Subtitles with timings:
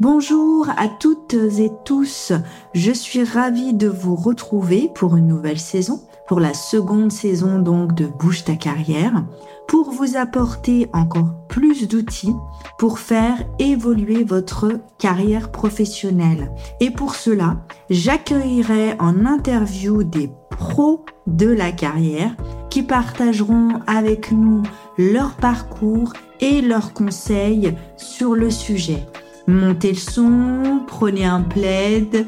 [0.00, 2.32] Bonjour à toutes et tous,
[2.72, 7.94] je suis ravie de vous retrouver pour une nouvelle saison, pour la seconde saison donc
[7.94, 9.22] de Bouge ta carrière,
[9.68, 12.34] pour vous apporter encore plus d'outils
[12.78, 16.50] pour faire évoluer votre carrière professionnelle.
[16.80, 17.58] Et pour cela,
[17.90, 22.34] j'accueillerai en interview des pros de la carrière
[22.70, 24.62] qui partageront avec nous
[24.96, 29.06] leur parcours et leurs conseils sur le sujet.
[29.50, 32.24] Montez le son, prenez un plaid,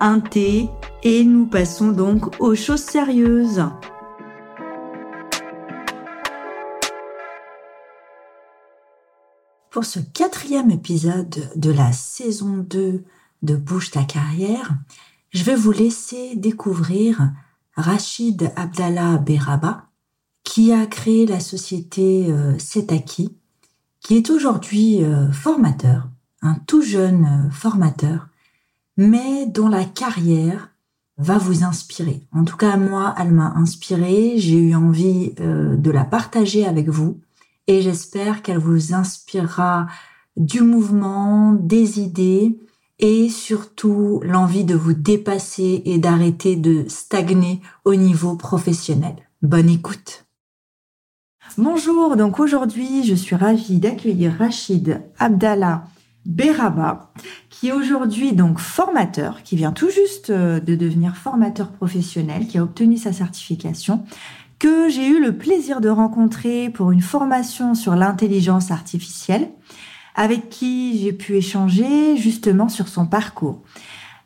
[0.00, 0.68] un thé
[1.02, 3.64] et nous passons donc aux choses sérieuses.
[9.70, 13.02] Pour ce quatrième épisode de la saison 2
[13.40, 14.74] de Bouge ta carrière,
[15.30, 17.32] je vais vous laisser découvrir
[17.76, 19.86] Rachid Abdallah Beraba,
[20.44, 23.34] qui a créé la société euh, Setaki,
[24.00, 26.08] qui est aujourd'hui euh, formateur,
[26.42, 28.28] un tout jeune euh, formateur,
[28.96, 30.70] mais dont la carrière
[31.16, 32.22] va vous inspirer.
[32.32, 34.34] En tout cas, moi, elle m'a inspiré.
[34.36, 37.20] J'ai eu envie de la partager avec vous
[37.66, 39.88] et j'espère qu'elle vous inspirera
[40.36, 42.58] du mouvement, des idées
[42.98, 49.16] et surtout l'envie de vous dépasser et d'arrêter de stagner au niveau professionnel.
[49.42, 50.24] Bonne écoute.
[51.56, 55.84] Bonjour, donc aujourd'hui je suis ravie d'accueillir Rachid Abdallah
[56.28, 57.10] Beraba,
[57.48, 62.58] qui est aujourd'hui donc formateur, qui vient tout juste euh, de devenir formateur professionnel, qui
[62.58, 64.04] a obtenu sa certification,
[64.58, 69.48] que j'ai eu le plaisir de rencontrer pour une formation sur l'intelligence artificielle
[70.14, 73.62] avec qui j'ai pu échanger justement sur son parcours.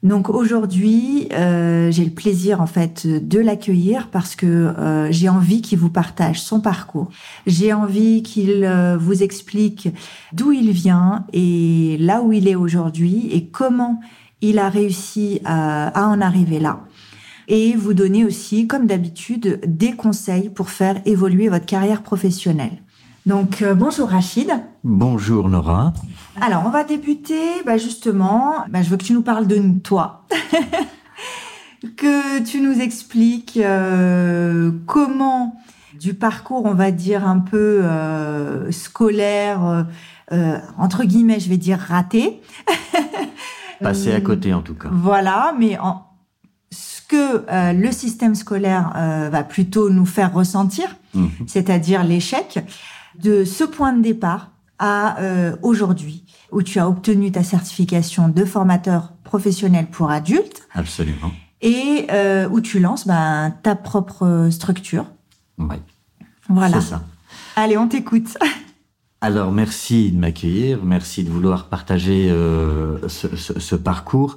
[0.03, 5.63] Donc aujourd'hui, euh, j'ai le plaisir en fait de l'accueillir parce que euh, j'ai envie
[5.63, 7.09] qu'il vous partage son parcours.
[7.47, 9.91] J'ai envie qu'il euh, vous explique
[10.33, 14.01] d'où il vient et là où il est aujourd'hui et comment
[14.41, 16.81] il a réussi à, à en arriver là.
[17.47, 22.82] Et vous donner aussi, comme d'habitude, des conseils pour faire évoluer votre carrière professionnelle.
[23.25, 24.51] Donc euh, bonjour Rachid.
[24.83, 25.93] Bonjour Nora.
[26.41, 30.27] Alors on va débuter bah, justement, bah, je veux que tu nous parles de toi.
[31.97, 35.57] que tu nous expliques euh, comment
[36.01, 39.87] du parcours, on va dire un peu euh, scolaire,
[40.77, 42.41] entre guillemets, je vais dire raté.
[43.81, 44.89] Passé à côté en tout cas.
[44.91, 46.07] Voilà, mais en,
[46.73, 48.91] ce que le système scolaire
[49.31, 51.31] va plutôt nous faire ressentir, mhm.
[51.47, 52.65] c'est-à-dire l'échec
[53.21, 58.45] de ce point de départ à euh, aujourd'hui, où tu as obtenu ta certification de
[58.45, 60.67] formateur professionnel pour adultes.
[60.75, 61.31] Absolument.
[61.61, 65.07] Et euh, où tu lances ben, ta propre structure.
[65.59, 65.77] Oui.
[66.49, 66.81] Voilà.
[66.81, 67.03] C'est ça.
[67.57, 68.37] Allez, on t'écoute.
[69.21, 74.37] Alors, merci de m'accueillir, merci de vouloir partager euh, ce, ce, ce, parcours.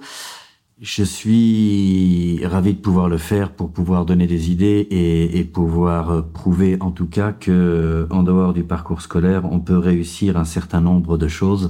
[0.81, 6.75] Je suis ravi de pouvoir le faire pour pouvoir donner des idées et, pouvoir prouver
[6.81, 11.17] en tout cas que en dehors du parcours scolaire, on peut réussir un certain nombre
[11.17, 11.69] de choses.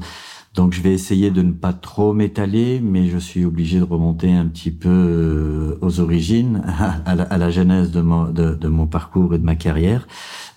[0.55, 4.31] Donc je vais essayer de ne pas trop m'étaler, mais je suis obligé de remonter
[4.31, 6.61] un petit peu euh, aux origines,
[7.05, 10.07] à la, genèse de mon, parcours et de ma carrière.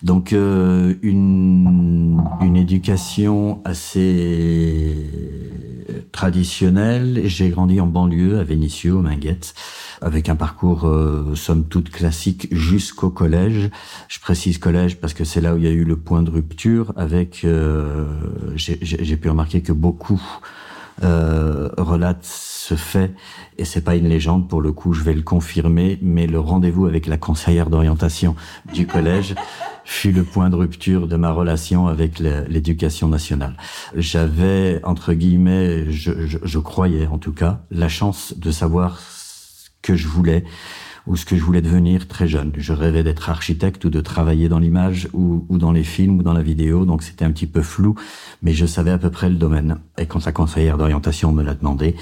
[0.01, 4.95] Donc euh, une, éducation assez
[6.11, 7.21] traditionnel.
[7.25, 9.53] J'ai grandi en banlieue, à Vénissieux, Minguette,
[10.01, 13.69] avec un parcours euh, somme toute classique jusqu'au collège.
[14.07, 16.29] Je précise collège parce que c'est là où il y a eu le point de
[16.29, 16.93] rupture.
[16.97, 17.45] Avec,
[18.55, 19.71] j'ai pu remarquer que
[21.03, 23.13] euh, relatent ce fait,
[23.57, 26.85] et c'est pas une légende pour le coup, je vais le confirmer, mais le rendez-vous
[26.85, 28.35] avec la conseillère d'orientation
[28.73, 29.35] du collège
[29.85, 33.55] fut le point de rupture de ma relation avec l'éducation nationale.
[33.95, 39.69] J'avais, entre guillemets, je, je, je, croyais en tout cas, la chance de savoir ce
[39.81, 40.43] que je voulais
[41.09, 42.51] ou ce que je voulais devenir très jeune.
[42.55, 46.33] Je rêvais d'être architecte ou de travailler dans l'image ou, dans les films ou dans
[46.33, 47.95] la vidéo, donc c'était un petit peu flou,
[48.43, 49.79] mais je savais à peu près le domaine.
[49.97, 51.95] Et quand la conseillère d'orientation me l'a demandé,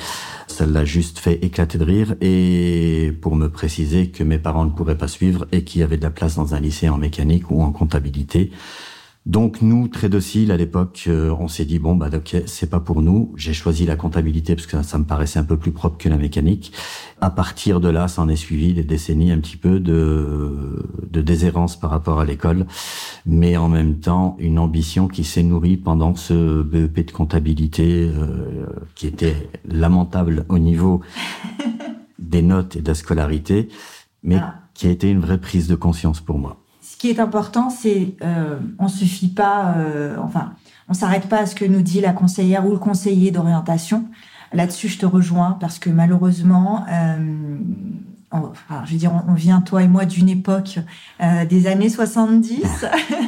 [0.47, 4.71] ça l'a juste fait éclater de rire et pour me préciser que mes parents ne
[4.71, 7.49] pourraient pas suivre et qu'il y avait de la place dans un lycée en mécanique
[7.49, 8.51] ou en comptabilité.
[9.27, 12.79] Donc nous, très dociles à l'époque, euh, on s'est dit bon bah ok, c'est pas
[12.79, 13.33] pour nous.
[13.35, 16.07] J'ai choisi la comptabilité parce que ça, ça, me paraissait un peu plus propre que
[16.07, 16.71] la mécanique.
[17.19, 20.81] À partir de là, ça en est suivi des décennies un petit peu de,
[21.11, 22.67] de déshérence par rapport à l'école,
[23.25, 28.65] mais en même temps une ambition qui s'est nourrie pendant ce BEP de comptabilité euh,
[28.95, 31.01] qui était lamentable au niveau
[32.17, 33.67] des notes et de la scolarité,
[34.23, 34.55] mais ah.
[34.73, 36.63] qui a été une vraie prise de conscience pour moi
[36.97, 40.53] qui est important, c'est euh, on suffit pas, euh, enfin,
[40.89, 44.05] On s'arrête pas à ce que nous dit la conseillère ou le conseiller d'orientation.
[44.53, 47.57] Là-dessus, je te rejoins parce que malheureusement, euh,
[48.85, 50.79] je veux dire, on, vient toi et moi d'une époque
[51.21, 52.85] euh, des années 70.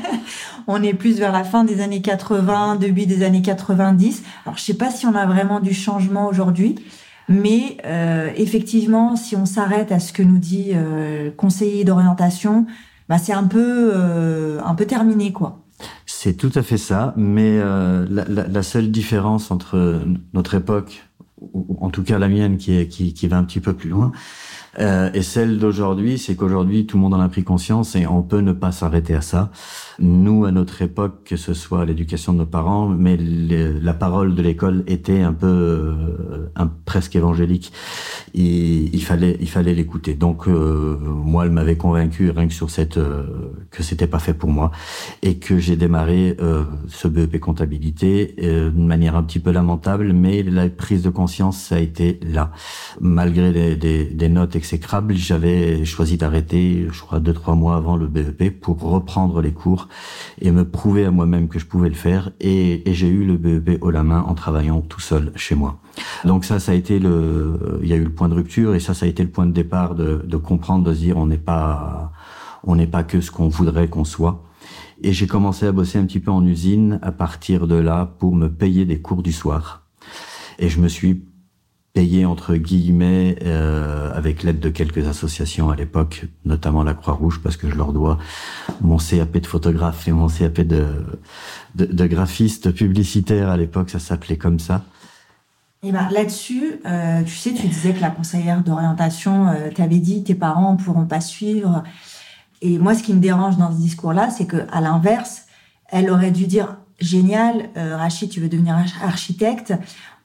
[0.67, 4.23] on est plus vers la fin des années 80, début des années 90.
[4.45, 6.75] Alors, je sais pas si on a vraiment du changement aujourd'hui.
[7.29, 12.65] Mais euh, effectivement, si on s'arrête à ce que nous dit euh, le conseiller d'orientation,
[13.09, 15.59] bah, c'est un peu euh, un peu terminé quoi.
[16.05, 20.01] C'est tout à fait ça, mais la, la, la, seule différence entre
[20.33, 21.05] notre époque,
[21.53, 23.89] ou en tout cas la mienne qui, est, qui, qui va un petit peu plus
[23.89, 24.11] loin,
[24.77, 28.21] euh, et celle d'aujourd'hui, c'est qu'aujourd'hui, tout le monde en a pris conscience et on
[28.21, 29.51] peut ne pas s'arrêter à ça.
[29.99, 34.41] Nous, à notre époque, que ce soit l'éducation de nos parents, mais la parole de
[34.41, 37.73] l'école était un peu euh, presque évangélique.
[38.33, 40.13] Et il fallait, il fallait l'écouter.
[40.13, 42.99] Donc, euh, moi, elle m'avait convaincu rien que sur cette
[43.71, 44.71] que c'était pas fait pour moi
[45.21, 46.37] et que j'ai démarré
[46.87, 51.75] ce BEP comptabilité d'une manière un petit peu lamentable, mais la prise de conscience, ça
[51.75, 52.51] a été là,
[52.99, 55.15] malgré des notes exécrables.
[55.15, 59.87] J'avais choisi d'arrêter, je crois, deux trois mois avant le BEP pour reprendre les cours
[60.41, 62.31] et me prouver à moi-même que je pouvais le faire.
[62.39, 65.79] Et, j'ai eu le BEP haut la main en travaillant tout seul chez moi.
[66.25, 68.79] Donc ça, ça a été le, il y a eu le point de rupture et
[68.79, 71.27] ça, ça a été le point de départ de, de comprendre, de se dire, on
[71.27, 72.11] n'est pas,
[72.63, 74.43] on n'est pas que ce qu'on voudrait qu'on soit.
[75.01, 78.35] Et j'ai commencé à bosser un petit peu en usine à partir de là pour
[78.35, 79.83] me payer des cours du soir.
[80.59, 81.23] Et je me suis
[81.93, 87.57] payé entre guillemets euh, avec l'aide de quelques associations à l'époque, notamment la Croix-Rouge, parce
[87.57, 88.17] que je leur dois
[88.81, 94.59] mon CAP de photographe et mon CAP de, graphiste publicitaire à l'époque, ça s'appelait comme
[94.59, 94.83] ça.
[95.81, 100.23] Et ben là-dessus, euh, tu sais, tu disais que la conseillère d'orientation euh, t'avait dit
[100.23, 101.83] tes parents pourront pas suivre.
[102.61, 105.43] Et moi, ce qui me dérange dans ce discours-là, c'est que à l'inverse,
[105.87, 109.73] elle aurait dû dire génial, euh, Rachid, tu veux devenir architecte,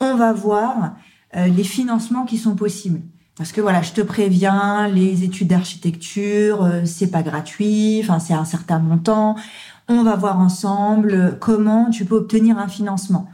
[0.01, 0.95] on va voir
[1.37, 3.01] euh, les financements qui sont possibles.
[3.37, 8.35] Parce que voilà, je te préviens, les études d'architecture, euh, c'est pas gratuit, enfin c'est
[8.35, 9.37] un certain montant.
[9.89, 13.29] On va voir ensemble comment tu peux obtenir un financement.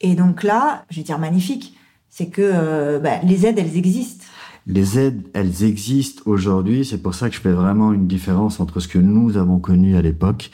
[0.00, 1.74] Et donc là, je vais dire magnifique,
[2.10, 4.24] c'est que euh, bah, les aides, elles existent.
[4.66, 6.84] Les aides, elles existent aujourd'hui.
[6.84, 9.96] C'est pour ça que je fais vraiment une différence entre ce que nous avons connu
[9.96, 10.50] à l'époque.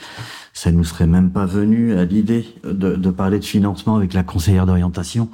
[0.56, 4.64] Ça nous serait même pas venu à l'idée de, parler de financement avec la conseillère
[4.64, 5.28] d'orientation.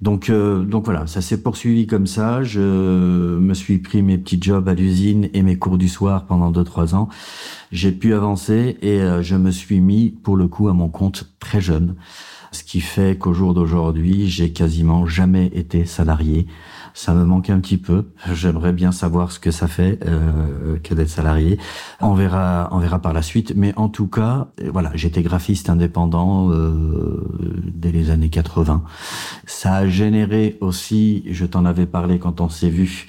[0.00, 2.42] Donc, euh, donc voilà, ça s'est poursuivi comme ça.
[2.42, 6.50] Je me suis pris mes petits jobs à l'usine et mes cours du soir pendant
[6.50, 7.08] deux trois ans.
[7.70, 11.30] J'ai pu avancer et euh, je me suis mis pour le coup à mon compte
[11.38, 11.94] très jeune,
[12.52, 16.46] ce qui fait qu'au jour d'aujourd'hui, j'ai quasiment jamais été salarié
[16.96, 18.06] ça me manque un petit peu.
[18.32, 21.58] J'aimerais bien savoir ce que ça fait euh, que d'être salarié.
[22.00, 23.52] On verra, on verra par la suite.
[23.54, 27.22] Mais en tout cas, voilà, j'étais graphiste indépendant euh,
[27.66, 28.82] dès les années 80.
[29.44, 33.08] Ça a généré aussi, je t'en avais parlé quand on s'est vu,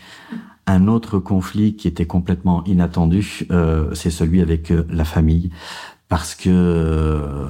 [0.68, 3.48] un autre conflit qui était complètement inattendu.
[3.52, 5.50] Euh, c'est celui avec euh, la famille
[6.10, 7.48] parce que euh,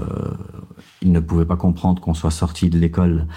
[1.01, 3.27] il ne pouvait pas comprendre qu'on soit sorti de l'école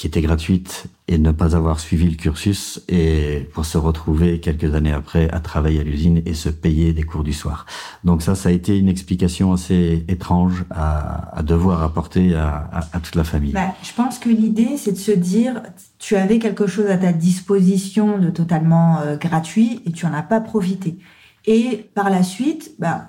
[0.00, 4.74] qui était gratuite et ne pas avoir suivi le cursus et pour se retrouver quelques
[4.74, 7.66] années après à travailler à l'usine et se payer des cours du soir.
[8.02, 12.96] Donc ça, ça a été une explication assez étrange à, à devoir apporter à, à,
[12.96, 13.52] à, toute la famille.
[13.52, 15.60] Bah, je pense que l'idée, c'est de se dire,
[15.98, 20.22] tu avais quelque chose à ta disposition de totalement euh, gratuit et tu en as
[20.22, 20.96] pas profité.
[21.44, 23.08] Et par la suite, bah,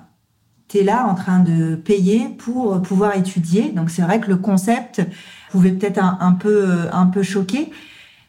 [0.72, 3.70] tu es là en train de payer pour pouvoir étudier.
[3.70, 5.02] Donc c'est vrai que le concept
[5.50, 7.70] pouvait peut-être un, peu euh, un peu choquer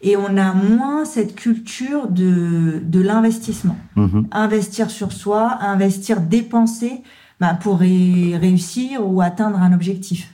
[0.01, 3.77] et on a moins cette culture de, de l'investissement.
[3.95, 4.25] Mm-hmm.
[4.33, 7.01] Investir sur soi, investir, dépenser
[7.39, 10.29] bah, pour réussir ou atteindre un objectif.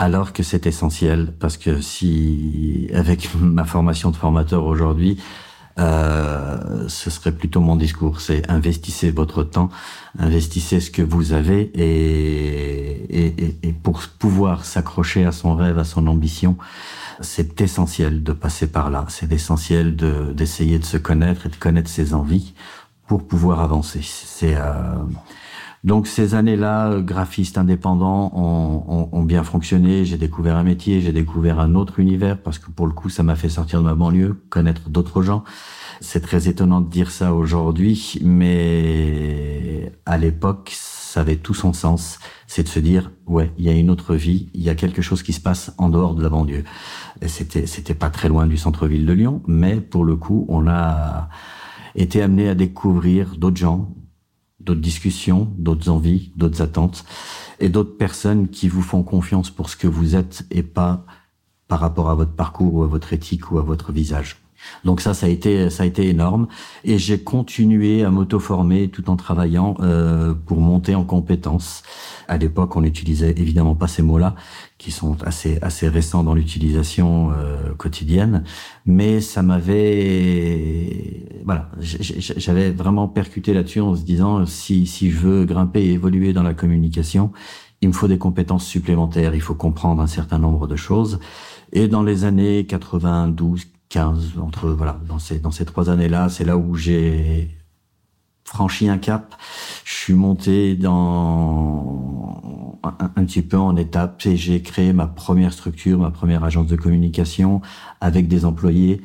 [0.00, 5.18] Alors que c'est essentiel, parce que si, avec ma formation de formateur aujourd'hui,
[5.78, 8.20] euh, ce serait plutôt mon discours.
[8.20, 9.70] C'est investissez votre temps,
[10.18, 15.84] investissez ce que vous avez et, et, et pour pouvoir s'accrocher à son rêve, à
[15.84, 16.56] son ambition,
[17.20, 19.06] c'est essentiel de passer par là.
[19.08, 22.54] C'est essentiel de, d'essayer de se connaître et de connaître ses envies
[23.06, 24.00] pour pouvoir avancer.
[24.02, 24.94] C'est euh,
[25.84, 30.04] donc ces années-là, graphistes indépendants ont, ont, ont bien fonctionné.
[30.04, 33.22] J'ai découvert un métier, j'ai découvert un autre univers parce que pour le coup, ça
[33.22, 35.44] m'a fait sortir de ma banlieue, connaître d'autres gens.
[36.00, 42.18] C'est très étonnant de dire ça aujourd'hui, mais à l'époque, ça avait tout son sens.
[42.46, 45.02] C'est de se dire, ouais, il y a une autre vie, il y a quelque
[45.02, 46.64] chose qui se passe en dehors de la banlieue.
[47.26, 51.28] C'était, c'était pas très loin du centre-ville de Lyon, mais pour le coup, on a
[51.94, 53.88] été amené à découvrir d'autres gens,
[54.68, 57.04] d'autres discussions, d'autres envies, d'autres attentes.
[57.60, 61.04] et d'autres personnes qui vous font confiance pour ce que vous êtes et pas
[61.66, 64.36] par rapport à votre parcours ou à votre éthique ou à votre visage.
[64.84, 66.46] Donc ça, ça a été, ça a été énorme.
[66.84, 71.82] Et j'ai continué à m'auto-former tout en travaillant euh, pour monter en compétences.
[72.28, 74.34] À l'époque, on n'utilisait évidemment pas ces mots-là,
[74.78, 78.44] qui sont assez assez récents dans l'utilisation euh, quotidienne.
[78.86, 85.44] Mais ça m'avait, voilà, j'avais vraiment percuté là-dessus en se disant si si je veux
[85.44, 87.32] grimper et évoluer dans la communication,
[87.80, 89.34] il me faut des compétences supplémentaires.
[89.34, 91.18] Il faut comprendre un certain nombre de choses.
[91.72, 96.44] Et dans les années 92, 15, entre voilà, dans ces dans ces trois années-là, c'est
[96.44, 97.57] là où j'ai
[98.48, 99.34] franchi un cap.
[99.84, 102.40] Je suis monté dans
[102.82, 106.76] un, petit peu en étapes et j'ai créé ma première structure, ma première agence de
[106.76, 107.60] communication
[108.00, 109.02] avec des employés.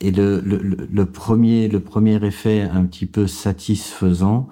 [0.00, 4.48] Et le, le, le premier le premier effet un petit peu satisfaisant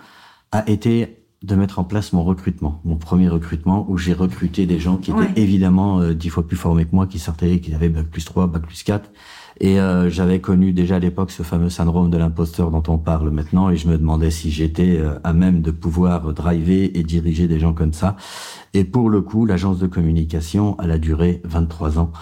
[0.51, 4.79] a été de mettre en place mon recrutement, mon premier recrutement, où j'ai recruté des
[4.79, 7.89] gens qui étaient évidemment euh, dix fois plus formés que moi, qui sortaient, qui avaient
[7.89, 9.11] bac plus 3, bac plus 4,
[9.61, 13.31] et euh, j'avais connu déjà à l'époque ce fameux syndrome de l'imposteur dont on parle
[13.31, 17.49] maintenant, et je me demandais si j'étais euh, à même de pouvoir driver et diriger
[17.49, 18.17] des gens comme ça.
[18.75, 22.13] Et pour le coup, l'agence de communication, elle a duré 23 ans.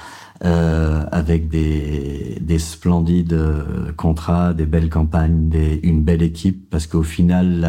[0.42, 6.86] Euh, avec des, des splendides euh, contrats, des belles campagnes, des, une belle équipe, parce
[6.86, 7.60] qu'au final,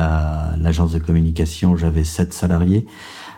[0.57, 2.85] l'agence de communication, j'avais sept salariés.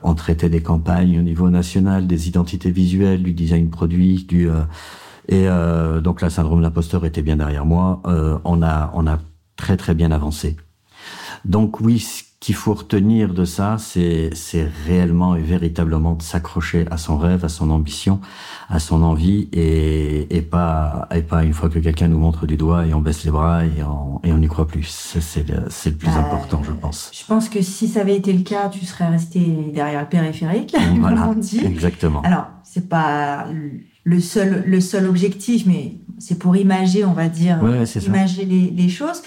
[0.03, 4.49] On traitait des campagnes au niveau national, des identités visuelles, du design produit, du
[5.27, 8.01] et euh, donc la syndrome d'imposteur était bien derrière moi.
[8.05, 9.19] Euh, on a on a
[9.55, 10.57] très très bien avancé.
[11.45, 16.85] Donc oui, ce qu'il faut retenir de ça, c'est c'est réellement et véritablement de s'accrocher
[16.91, 18.19] à son rêve, à son ambition,
[18.69, 22.57] à son envie, et, et pas et pas une fois que quelqu'un nous montre du
[22.57, 24.87] doigt et on baisse les bras et on et on n'y croit plus.
[24.87, 27.11] C'est le, c'est le plus bah, important, je pense.
[27.13, 29.39] Je pense que si ça avait été le cas, tu serais resté
[29.73, 31.65] derrière le périphérique, voilà, on dit.
[31.65, 32.21] Exactement.
[32.23, 33.47] Alors c'est pas
[34.03, 37.59] le seul, le seul objectif, mais c'est pour imager, on va dire,
[38.05, 39.21] imager les, les, choses.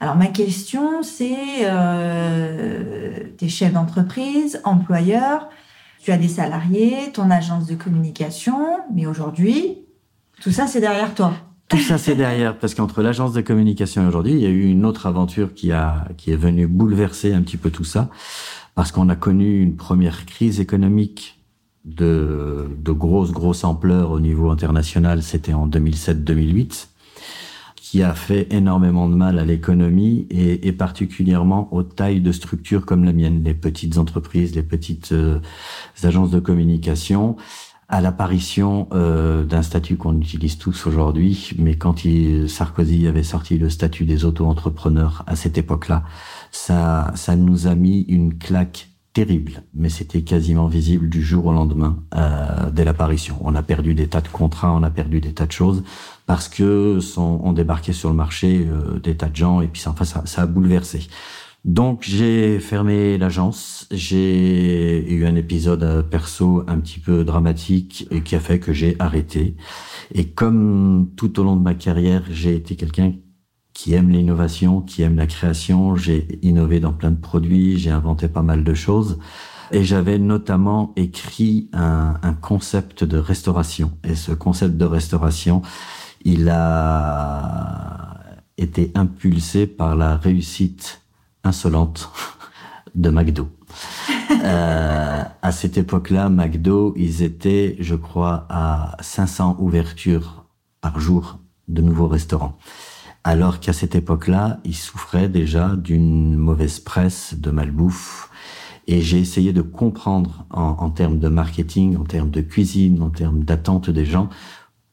[0.00, 5.48] Alors ma question, c'est, euh, es chef d'entreprise, employeur,
[6.02, 9.78] tu as des salariés, ton agence de communication, mais aujourd'hui,
[10.40, 11.32] tout ça, c'est derrière toi.
[11.68, 14.64] Tout ça, c'est derrière, parce qu'entre l'agence de communication et aujourd'hui, il y a eu
[14.64, 18.08] une autre aventure qui a, qui est venue bouleverser un petit peu tout ça,
[18.74, 21.37] parce qu'on a connu une première crise économique
[21.96, 26.88] de, de grosse, grosse ampleur au niveau international, c'était en 2007-2008,
[27.76, 32.84] qui a fait énormément de mal à l'économie et, et, particulièrement aux tailles de structures
[32.84, 35.40] comme la mienne, les petites entreprises, les petites euh,
[36.02, 37.36] agences de communication,
[37.88, 43.56] à l'apparition euh, d'un statut qu'on utilise tous aujourd'hui, mais quand il, Sarkozy avait sorti
[43.56, 46.04] le statut des auto-entrepreneurs à cette époque-là,
[46.50, 48.88] ça, ça nous a mis une claque
[49.18, 53.36] terrible, mais c'était quasiment visible du jour au lendemain euh, dès l'apparition.
[53.40, 55.82] On a perdu des tas de contrats, on a perdu des tas de choses
[56.26, 59.82] parce que sont, on débarquait sur le marché euh, des tas de gens et puis
[59.82, 61.08] ça, enfin ça, ça a bouleversé.
[61.64, 68.22] Donc j'ai fermé l'agence, j'ai eu un épisode euh, perso un petit peu dramatique et
[68.22, 69.56] qui a fait que j'ai arrêté.
[70.14, 73.14] Et comme tout au long de ma carrière, j'ai été quelqu'un
[73.78, 75.94] qui aime l'innovation, qui aime la création.
[75.94, 79.20] J'ai innové dans plein de produits, j'ai inventé pas mal de choses.
[79.70, 83.92] Et j'avais notamment écrit un, un, concept de restauration.
[84.02, 85.62] Et ce concept de restauration,
[86.24, 88.16] il a
[88.56, 91.02] été impulsé par la réussite
[91.44, 92.10] insolente
[92.96, 93.48] de McDo.
[94.44, 100.44] Euh, à cette époque-là, McDo, ils étaient, je crois, à 500 ouvertures
[100.82, 102.58] par jour de nouveaux restaurants
[103.24, 108.30] alors qu'à cette époque-là, il souffrait déjà d'une mauvaise presse, de malbouffe.
[108.86, 113.10] Et j'ai essayé de comprendre en, en, termes de marketing, en termes de cuisine, en
[113.10, 114.30] termes d'attente des gens,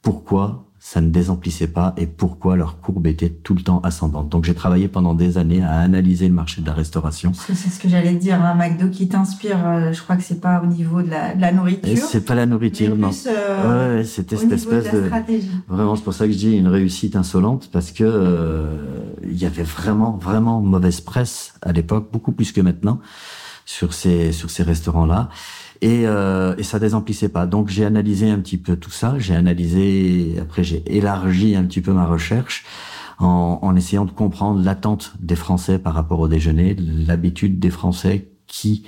[0.02, 4.30] pourquoi ça ne désemplissait pas et pourquoi leur courbe était tout le temps ascendante.
[4.30, 7.32] Donc j'ai travaillé pendant des années à analyser le marché de la restauration.
[7.34, 10.62] C'est ce que j'allais dire, un McDo qui t'inspire, euh, je crois que c'est pas
[10.62, 11.98] au niveau de la, de la nourriture.
[12.08, 13.10] C'est pas la nourriture, non.
[13.26, 15.10] Euh, ouais, c'était cette espèce de,
[15.68, 18.68] vraiment, c'est pour ça que je dis une réussite insolente parce que euh,
[19.24, 23.00] il y avait vraiment, vraiment mauvaise presse à l'époque, beaucoup plus que maintenant
[23.66, 25.30] sur ces sur ces restaurants là
[25.82, 27.46] et, euh, et ça désemplissait pas.
[27.46, 31.82] Donc j'ai analysé un petit peu tout ça, j'ai analysé, après j'ai élargi un petit
[31.82, 32.66] peu ma recherche
[33.20, 38.30] en, en essayant de comprendre l'attente des Français par rapport au déjeuner, l'habitude des Français
[38.48, 38.86] qui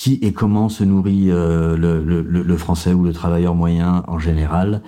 [0.00, 4.18] qui et comment se nourrit euh, le, le, le, français ou le travailleur moyen en
[4.18, 4.80] général.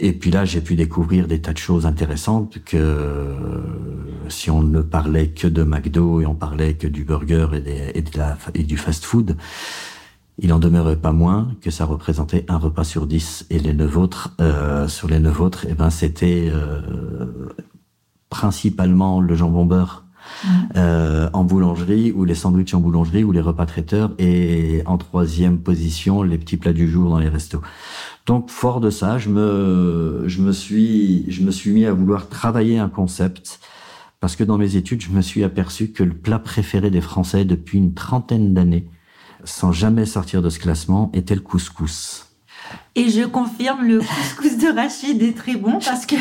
[0.00, 3.28] Et puis là, j'ai pu découvrir des tas de choses intéressantes que
[4.28, 7.92] si on ne parlait que de McDo et on parlait que du burger et, des,
[7.94, 9.36] et, de la, et du fast-food,
[10.38, 13.96] il en demeurait pas moins que ça représentait un repas sur dix et les neuf
[13.96, 17.54] autres, euh, sur les neuf autres, eh ben c'était euh,
[18.28, 20.04] principalement le jambon beurre
[20.76, 25.58] euh, en boulangerie ou les sandwichs en boulangerie ou les repas traiteurs et en troisième
[25.58, 27.62] position les petits plats du jour dans les restos.
[28.26, 32.28] Donc fort de ça, je me je me suis je me suis mis à vouloir
[32.28, 33.60] travailler un concept
[34.20, 37.44] parce que dans mes études, je me suis aperçu que le plat préféré des Français
[37.44, 38.88] depuis une trentaine d'années,
[39.46, 42.26] sans jamais sortir de ce classement, était le couscous.
[42.94, 46.16] Et je confirme, le couscous de Rachid est très bon parce que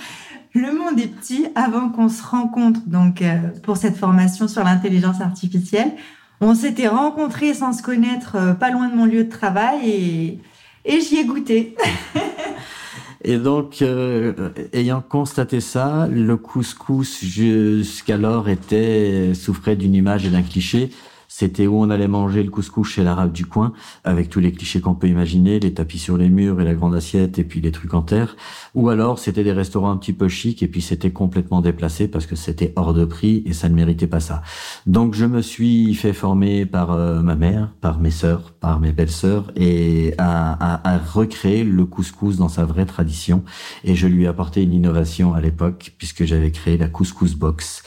[0.54, 5.20] le monde est petit avant qu'on se rencontre donc euh, pour cette formation sur l'intelligence
[5.20, 5.92] artificielle.
[6.40, 10.38] On s'était rencontrés sans se connaître euh, pas loin de mon lieu de travail et,
[10.84, 11.76] et j'y ai goûté.
[13.24, 20.42] et donc, euh, ayant constaté ça, le couscous jusqu'alors était souffrait d'une image et d'un
[20.42, 20.90] cliché
[21.34, 23.72] c'était où on allait manger le couscous chez l'arabe du coin,
[24.04, 26.94] avec tous les clichés qu'on peut imaginer, les tapis sur les murs et la grande
[26.94, 28.36] assiette et puis les trucs en terre.
[28.74, 32.26] Ou alors c'était des restaurants un petit peu chics et puis c'était complètement déplacé parce
[32.26, 34.42] que c'était hors de prix et ça ne méritait pas ça.
[34.84, 38.92] Donc je me suis fait former par euh, ma mère, par mes sœurs, par mes
[38.92, 43.42] belles-sœurs et à, à, à recréer le couscous dans sa vraie tradition.
[43.84, 47.82] Et je lui ai apporté une innovation à l'époque puisque j'avais créé la couscous box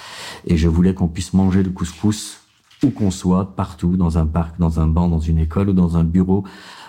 [0.48, 2.40] et je voulais qu'on puisse manger le couscous
[2.86, 5.98] où qu'on soit, partout, dans un parc, dans un banc, dans une école ou dans
[5.98, 6.44] un bureau,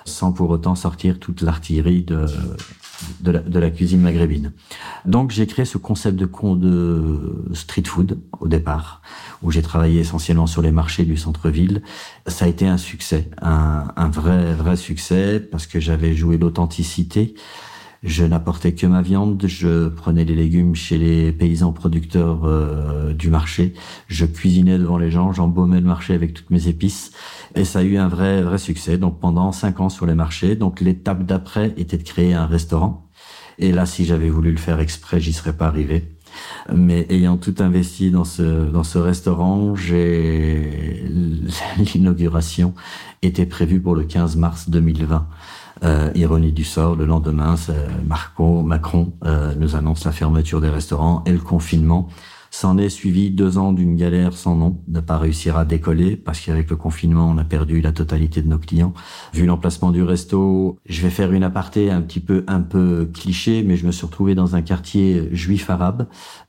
[0.05, 2.29] sans pour autant sortir toute l'artillerie de,
[3.25, 4.53] la, cuisine maghrébine.
[5.05, 9.03] Donc j'ai créé ce concept de, de street food au départ,
[9.43, 11.83] où j'ai travaillé essentiellement sur les marchés du centre-ville.
[12.27, 17.35] Ça a été un succès, un vrai, vrai succès, parce que j'avais joué l'authenticité.
[18.03, 23.31] Je n'apportais que ma viande, je prenais les légumes chez les paysans producteurs euh, du
[23.31, 23.75] marché,
[24.07, 27.13] je cuisinais devant les gens, j'embaumais le marché avec toutes mes épices
[27.55, 28.99] et ça a eu un vrai vrai succès.
[28.99, 33.09] Donc pendant cinq ans sur les marchés, donc l'étape d'après était de créer un restaurant.
[33.59, 36.17] Et là, si j'avais voulu le faire exprès, j'y serais pas arrivé.
[36.73, 41.03] Mais ayant tout investi dans ce dans ce restaurant, j'ai
[41.95, 42.75] l'inauguration
[43.23, 45.27] était prévue pour le 15 mars 2020.
[45.85, 47.55] Euh, ironie du sort, le lendemain,
[48.07, 52.09] Marco, Macron euh, nous annonce la fermeture des restaurants et le confinement.
[52.51, 56.41] S'en est suivi deux ans d'une galère sans nom, de pas réussir à décoller, parce
[56.41, 58.95] qu'avec le confinement, on a perdu la totalité de nos clients.
[59.35, 63.63] Vu l'emplacement du resto, je vais faire une aparté un petit peu, un peu cliché,
[63.63, 66.07] mais je me suis retrouvé dans un quartier juif arabe,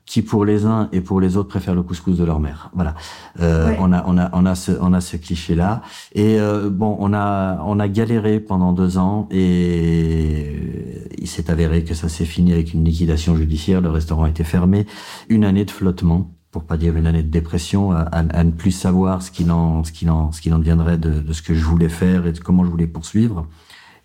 [0.08, 2.70] qui pour les uns et pour les autres préfèrent le couscous de leur mère.
[2.74, 2.94] Voilà.
[3.40, 5.82] Euh, on a, on a, on a ce, on a ce cliché-là.
[6.14, 11.84] Et euh, bon, on a, on a galéré pendant deux ans et il s'est avéré
[11.84, 13.82] que ça s'est fini avec une liquidation judiciaire.
[13.82, 14.86] Le restaurant a été fermé.
[15.28, 18.70] Une année de flottement, pour pas dire une année de dépression, à, à, ne plus
[18.70, 21.52] savoir ce qu'il en, ce qu'il en, ce qu'il en deviendrait de, de, ce que
[21.54, 23.46] je voulais faire et de comment je voulais poursuivre.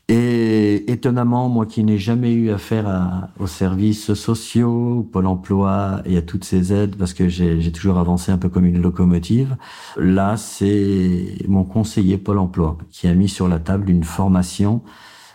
[0.09, 6.17] Et étonnamment, moi qui n'ai jamais eu affaire à, aux services sociaux, Pôle emploi et
[6.17, 9.55] à toutes ces aides, parce que j'ai toujours avancé un peu comme une locomotive,
[9.95, 14.81] là, c'est mon conseiller Pôle emploi qui a mis sur la table une formation.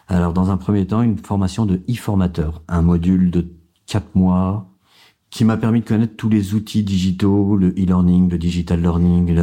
[0.06, 3.46] Alors, dans un premier temps, une formation de e-formateur, un module de
[3.86, 4.68] quatre mois
[5.30, 9.34] qui m'a permis de connaître tous les outils digitaux, le e-learning, le digital learning,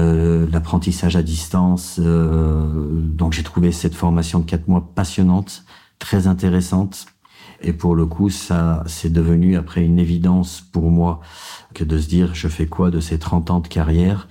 [0.51, 1.99] l'apprentissage à distance.
[1.99, 5.63] Euh, donc j'ai trouvé cette formation de quatre mois passionnante,
[5.99, 7.05] très intéressante.
[7.65, 11.19] Et pour le coup, ça, c'est devenu après une évidence pour moi
[11.73, 14.27] que de se dire, je fais quoi de ces 30 ans de carrière?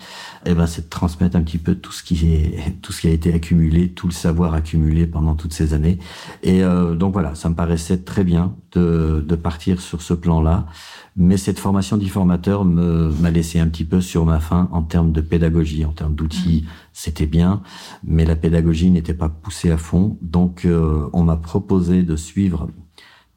[0.47, 3.09] Eh ben, c'est de transmettre un petit peu tout ce qui est, tout ce qui
[3.09, 5.99] a été accumulé, tout le savoir accumulé pendant toutes ces années.
[6.45, 10.67] Et euh, donc voilà, ça me paraissait très bien de, de partir sur ce plan-là.
[11.17, 15.21] Mais cette formation d'e-formateur m'a laissé un petit peu sur ma faim en termes de
[15.21, 16.69] pédagogie, en termes d'outils, mmh.
[16.93, 17.63] c'était bien,
[18.05, 20.19] mais la pédagogie n'était pas poussée à fond.
[20.23, 22.69] Donc, euh, on m'a proposé de suivre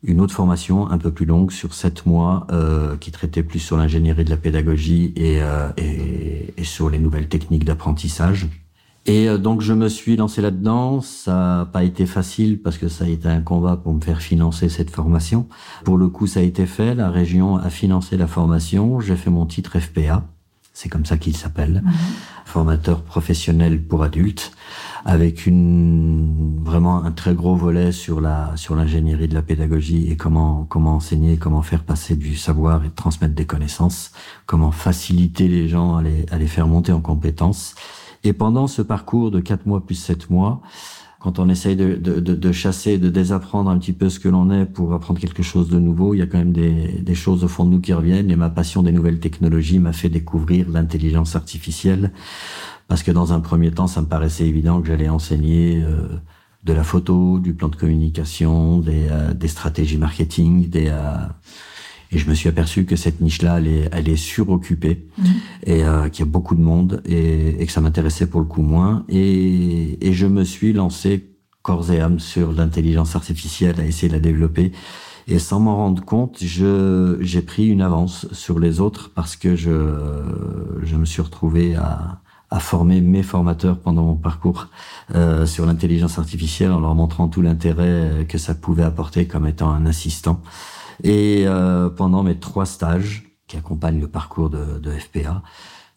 [0.04, 3.78] une autre formation un peu plus longue sur sept mois euh, qui traitait plus sur
[3.78, 8.48] l'ingénierie de la pédagogie et, euh, et, et, sur les nouvelles techniques d'apprentissage.
[9.08, 11.02] Et euh, donc je me suis lancé là-dedans.
[11.02, 14.22] Ça n'a pas été facile parce que ça a été un combat pour me faire
[14.22, 15.48] financer cette formation.
[15.84, 16.94] Pour le coup, ça a été fait.
[16.94, 19.00] La région a financé la formation.
[19.00, 20.24] J'ai fait mon titre FPA.
[20.74, 21.82] C'est comme ça qu'il s'appelle.
[21.84, 21.92] Mhm.
[22.48, 24.54] Formateur professionnel pour adultes
[25.04, 30.16] avec une vraiment un très gros volet sur la sur l'ingénierie de la pédagogie et
[30.16, 34.12] comment comment enseigner, comment faire passer du savoir et transmettre des connaissances,
[34.46, 37.76] comment faciliter les gens à les, à les faire monter en compétences.
[38.24, 40.62] Et pendant ce parcours de 4 mois plus 7 mois,
[41.20, 44.52] quand on essaye de, de, de, chasser, de désapprendre un petit peu ce que l'on
[44.52, 47.44] est pour apprendre quelque chose de nouveau, il y a quand même des, des choses
[47.44, 48.30] au fond de nous qui reviennent.
[48.30, 52.12] Et ma passion des nouvelles technologies m'a fait découvrir l'intelligence artificielle,
[52.88, 56.08] parce que dans un premier temps, ça me paraissait évident que j'allais enseigner euh,
[56.64, 61.18] de la photo, du plan de communication, des, euh, des stratégies marketing, des euh,
[62.12, 65.24] et je me suis aperçu que cette niche-là, elle est, elle est suroccupée mmh.
[65.64, 68.46] et euh, qu'il y a beaucoup de monde et, et que ça m'intéressait pour le
[68.46, 69.06] coup moins.
[69.10, 71.30] Et, et, je me suis lancé
[71.62, 74.72] corps et âme sur l'intelligence artificielle à essayer de la développer.
[75.28, 79.58] Et sans m'en rendre compte, je, j'ai pris une avance sur les autres parce que
[79.58, 79.94] je,
[80.84, 84.68] je me suis retrouvé à, à former mes formateurs pendant mon parcours
[85.14, 89.70] euh, sur l'intelligence artificielle en leur montrant tout l'intérêt que ça pouvait apporter comme étant
[89.70, 90.42] un assistant.
[91.04, 95.42] Et euh, pendant mes trois stages qui accompagnent le parcours de, de FPA,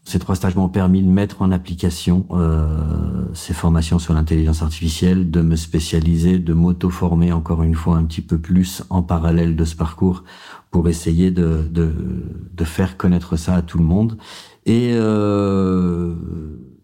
[0.05, 5.31] ces trois stages m'ont permis de mettre en application euh, ces formations sur l'intelligence artificielle,
[5.31, 9.65] de me spécialiser, de m'auto-former encore une fois un petit peu plus en parallèle de
[9.65, 10.25] ce parcours
[10.71, 11.93] pour essayer de, de,
[12.53, 14.17] de faire connaître ça à tout le monde.
[14.67, 16.15] Et euh,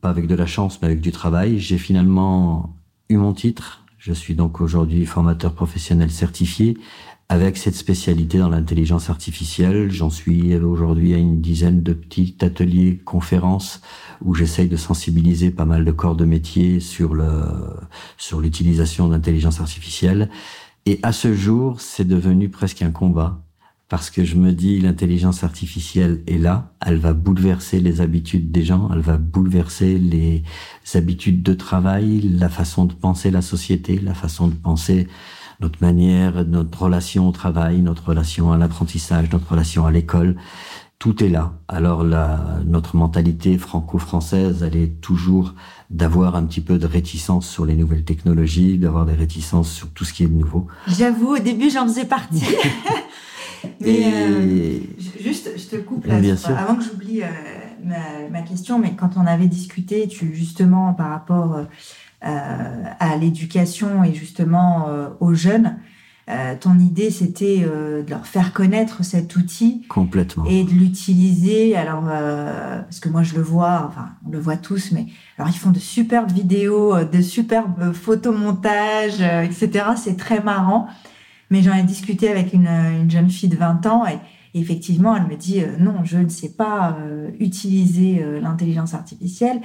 [0.00, 2.76] pas avec de la chance, mais avec du travail, j'ai finalement
[3.08, 3.84] eu mon titre.
[3.98, 6.78] Je suis donc aujourd'hui formateur professionnel certifié
[7.28, 9.90] avec cette spécialité dans l'intelligence artificielle.
[9.90, 13.80] J'en suis aujourd'hui à une dizaine de petits ateliers, conférences
[14.24, 17.42] où j'essaye de sensibiliser pas mal de corps de métier sur le
[18.16, 20.30] sur l'utilisation d'intelligence artificielle.
[20.86, 23.42] Et à ce jour, c'est devenu presque un combat
[23.88, 28.64] parce que je me dis l'intelligence artificielle est là, elle va bouleverser les habitudes des
[28.64, 30.42] gens, elle va bouleverser les
[30.94, 35.06] habitudes de travail, la façon de penser la société, la façon de penser
[35.60, 40.36] notre manière, notre relation au travail, notre relation à l'apprentissage, notre relation à l'école.
[40.98, 41.52] Tout est là.
[41.68, 45.54] Alors la, notre mentalité franco-française, elle est toujours
[45.90, 50.04] d'avoir un petit peu de réticence sur les nouvelles technologies, d'avoir des réticences sur tout
[50.04, 50.66] ce qui est nouveau.
[50.88, 52.44] J'avoue, au début, j'en faisais partie.
[53.80, 54.78] mais euh,
[55.20, 57.26] juste, je te coupe là, avant que j'oublie euh,
[57.84, 61.64] ma, ma, question, mais quand on avait discuté, tu justement par rapport euh,
[62.26, 65.76] à l'éducation et justement euh, aux jeunes.
[66.28, 69.84] Euh, ton idée, c'était de leur faire connaître cet outil.
[69.88, 70.44] Complètement.
[70.46, 71.76] Et de l'utiliser.
[71.76, 75.06] Alors, parce que moi, je le vois, enfin, on le voit tous, mais
[75.38, 79.84] alors, ils font de superbes vidéos, de superbes photomontages, etc.
[79.96, 80.88] C'est très marrant.
[81.50, 84.18] Mais j'en ai discuté avec une, une, jeune fille de 20 ans et,
[84.58, 86.98] effectivement, elle me dit non, je ne sais pas
[87.38, 89.60] utiliser l'intelligence artificielle.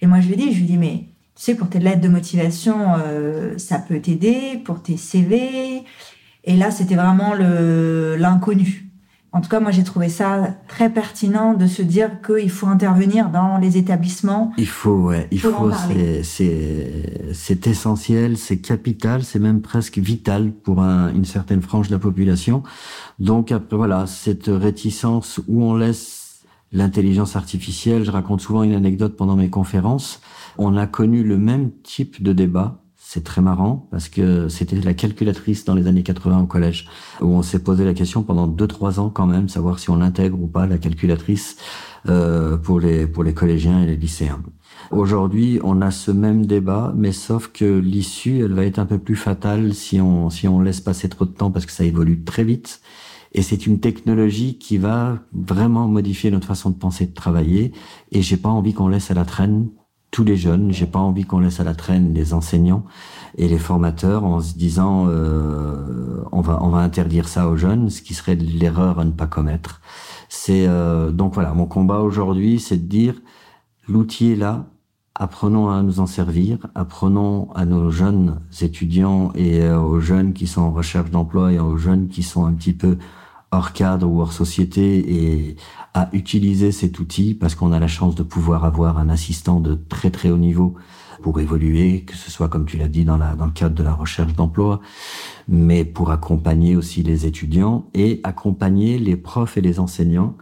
[0.00, 2.08] Et moi, je lui dis, je lui dis, mais tu sais, pour tes lettres de
[2.08, 5.84] motivation, euh, ça peut t'aider, pour tes CV.
[6.44, 8.88] Et là, c'était vraiment l'inconnu.
[9.32, 13.28] En tout cas, moi, j'ai trouvé ça très pertinent de se dire qu'il faut intervenir
[13.28, 14.52] dans les établissements.
[14.56, 15.70] Il faut, ouais, il faut.
[16.22, 21.92] C'est c'est essentiel, c'est capital, c'est même presque vital pour un, une certaine frange de
[21.92, 22.62] la population.
[23.18, 26.26] Donc après, voilà, cette réticence où on laisse
[26.72, 28.04] l'intelligence artificielle.
[28.04, 30.20] Je raconte souvent une anecdote pendant mes conférences
[30.58, 32.82] on a connu le même type de débat.
[32.98, 36.88] C'est très marrant parce que c'était la calculatrice dans les années 80 au collège
[37.20, 39.96] où on s'est posé la question pendant deux trois ans quand même savoir si on
[39.96, 41.56] l'intègre ou pas la calculatrice
[42.08, 44.42] euh, pour les pour les collégiens et les lycéens.
[44.90, 48.98] Aujourd'hui, on a ce même débat, mais sauf que l'issue, elle va être un peu
[48.98, 52.24] plus fatale si on si on laisse passer trop de temps parce que ça évolue
[52.24, 52.80] très vite.
[53.32, 57.72] Et c'est une technologie qui va vraiment modifier notre façon de penser, de travailler.
[58.10, 59.68] Et j'ai pas envie qu'on laisse à la traîne
[60.16, 60.72] tous les jeunes.
[60.72, 62.86] J'ai pas envie qu'on laisse à la traîne les enseignants
[63.36, 67.90] et les formateurs en se disant euh, on va on va interdire ça aux jeunes,
[67.90, 69.82] ce qui serait l'erreur à ne pas commettre.
[70.30, 73.14] C'est euh, donc voilà mon combat aujourd'hui, c'est de dire
[73.88, 74.64] l'outil est là,
[75.14, 80.46] apprenons à nous en servir, apprenons à nos jeunes étudiants et euh, aux jeunes qui
[80.46, 82.96] sont en recherche d'emploi et aux jeunes qui sont un petit peu
[83.50, 85.56] hors cadre ou hors société et
[85.94, 89.74] à utiliser cet outil parce qu'on a la chance de pouvoir avoir un assistant de
[89.74, 90.74] très très haut niveau
[91.22, 93.82] pour évoluer, que ce soit comme tu l'as dit dans, la, dans le cadre de
[93.82, 94.80] la recherche d'emploi,
[95.48, 100.36] mais pour accompagner aussi les étudiants et accompagner les profs et les enseignants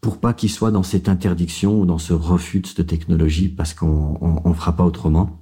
[0.00, 4.40] pour pas qu'ils soient dans cette interdiction ou dans ce refus de technologie parce qu'on
[4.44, 5.40] on, fera pas autrement,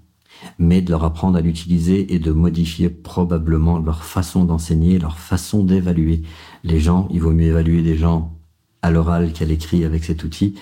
[0.58, 5.64] mais de leur apprendre à l'utiliser et de modifier probablement leur façon d'enseigner, leur façon
[5.64, 6.22] d'évaluer
[6.64, 7.08] les gens.
[7.10, 8.36] Il vaut mieux évaluer des gens
[8.82, 10.54] à l'oral qu'à l'écrit avec cet outil,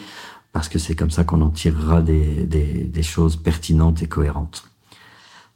[0.53, 4.65] parce que c'est comme ça qu'on en tirera des, choses pertinentes et cohérentes.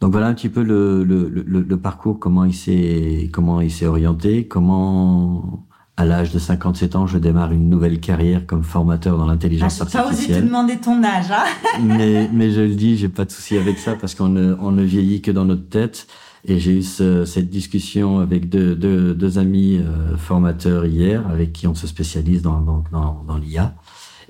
[0.00, 5.67] Donc voilà un petit peu le, le, parcours, comment il comment il s'est orienté, comment
[5.98, 9.82] à l'âge de 57 ans, je démarre une nouvelle carrière comme formateur dans l'intelligence ah,
[9.82, 10.04] artificielle.
[10.04, 11.44] Pas osé te demander ton âge, hein
[11.82, 14.70] mais, mais je le dis, j'ai pas de souci avec ça parce qu'on ne, on
[14.70, 16.06] ne vieillit que dans notre tête.
[16.44, 21.52] Et j'ai eu ce, cette discussion avec deux, deux, deux amis euh, formateurs hier, avec
[21.52, 23.74] qui on se spécialise dans, dans, dans, dans l'IA.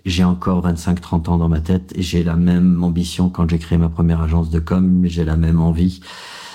[0.07, 3.77] J'ai encore 25-30 ans dans ma tête et j'ai la même ambition quand j'ai créé
[3.77, 5.03] ma première agence de com.
[5.05, 6.01] J'ai la même envie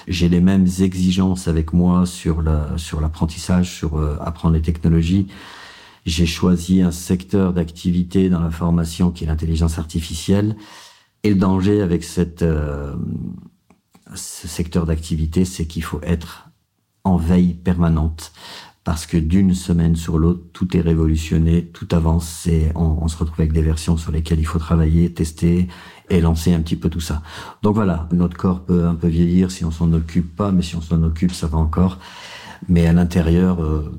[0.08, 2.44] j'ai les mêmes exigences avec moi sur
[2.78, 5.28] sur l'apprentissage, sur euh, apprendre les technologies.
[6.06, 10.56] J'ai choisi un secteur d'activité dans la formation qui est l'intelligence artificielle.
[11.24, 12.06] Et le danger avec
[12.42, 12.96] euh,
[14.14, 16.50] ce secteur d'activité, c'est qu'il faut être
[17.06, 18.34] en veille permanente
[18.84, 23.40] parce que d'une semaine sur l'autre, tout est révolutionné, tout avance et on, se retrouve
[23.40, 25.70] avec des versions sur lesquelles il faut travailler, tester
[26.10, 27.22] et lancer un petit peu tout ça.
[27.62, 30.76] Donc voilà, notre corps peut un peu vieillir si on s'en occupe pas, mais si
[30.76, 32.00] on s'en occupe, ça va encore.
[32.70, 33.92] Mais à l'intérieur, euh,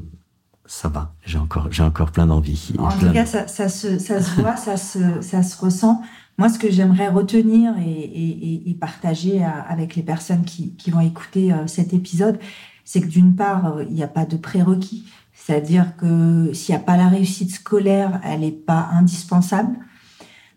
[0.66, 1.14] ça va.
[1.24, 2.72] J'ai encore, j'ai encore plein d'envie.
[2.78, 6.02] En tout cas, ça, ça, se, ça se voit, ça se, ça se ressent.
[6.36, 11.00] Moi, ce que j'aimerais retenir et, et, et, partager avec les personnes qui, qui vont
[11.00, 12.40] écouter euh, cet épisode,
[12.84, 15.04] c'est que d'une part, euh, il n'y a pas de prérequis.
[15.32, 19.76] C'est-à-dire que s'il n'y a pas la réussite scolaire, elle n'est pas indispensable.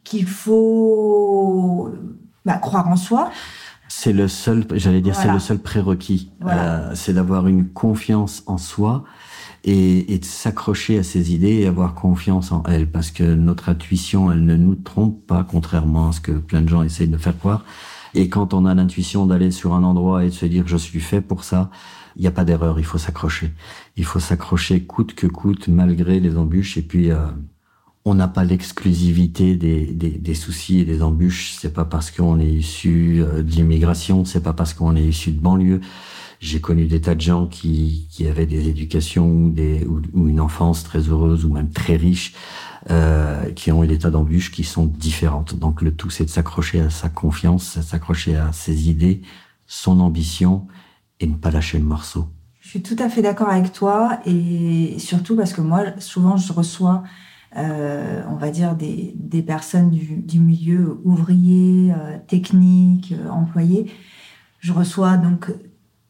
[0.08, 1.94] Qu'il faut
[2.46, 3.30] bah, croire en soi.
[3.90, 6.32] C'est le seul, j'allais dire, c'est le seul prérequis.
[6.46, 9.04] Euh, c'est d'avoir une confiance en soi
[9.64, 12.90] et, et de s'accrocher à ses idées et avoir confiance en elles.
[12.90, 16.70] Parce que notre intuition, elle ne nous trompe pas, contrairement à ce que plein de
[16.70, 17.66] gens essayent de faire croire.
[18.14, 21.00] Et quand on a l'intuition d'aller sur un endroit et de se dire je suis
[21.02, 21.70] fait pour ça,
[22.16, 23.54] il n'y a pas d'erreur, il faut s'accrocher.
[23.96, 26.78] Il faut s'accrocher coûte que coûte, malgré les embûches.
[26.78, 27.28] Et puis, euh,
[28.08, 31.56] on n'a pas l'exclusivité des, des, soucis et des embûches.
[31.60, 35.32] C'est pas parce qu'on est issu euh, de l'immigration, c'est pas parce qu'on est issu
[35.32, 35.82] de banlieue.
[36.40, 39.52] J'ai connu des tas de gens qui, qui avaient des éducations
[40.14, 42.34] ou une enfance très heureuse ou même très riche,
[42.92, 45.56] euh, qui ont eu des tas d'embûches qui sont différentes.
[45.56, 49.22] Donc le tout, c'est de s'accrocher à sa confiance, s'accrocher à ses idées,
[49.66, 50.68] son ambition
[51.20, 52.28] et ne pas lâcher le morceau.
[52.62, 56.54] Je suis tout à fait d'accord avec toi et surtout parce que moi, souvent, je
[56.54, 57.04] reçois,
[57.58, 63.92] euh, on va dire, des, personnes du, milieu ouvrier, euh, technique, euh, employé.
[64.60, 65.48] Je reçois donc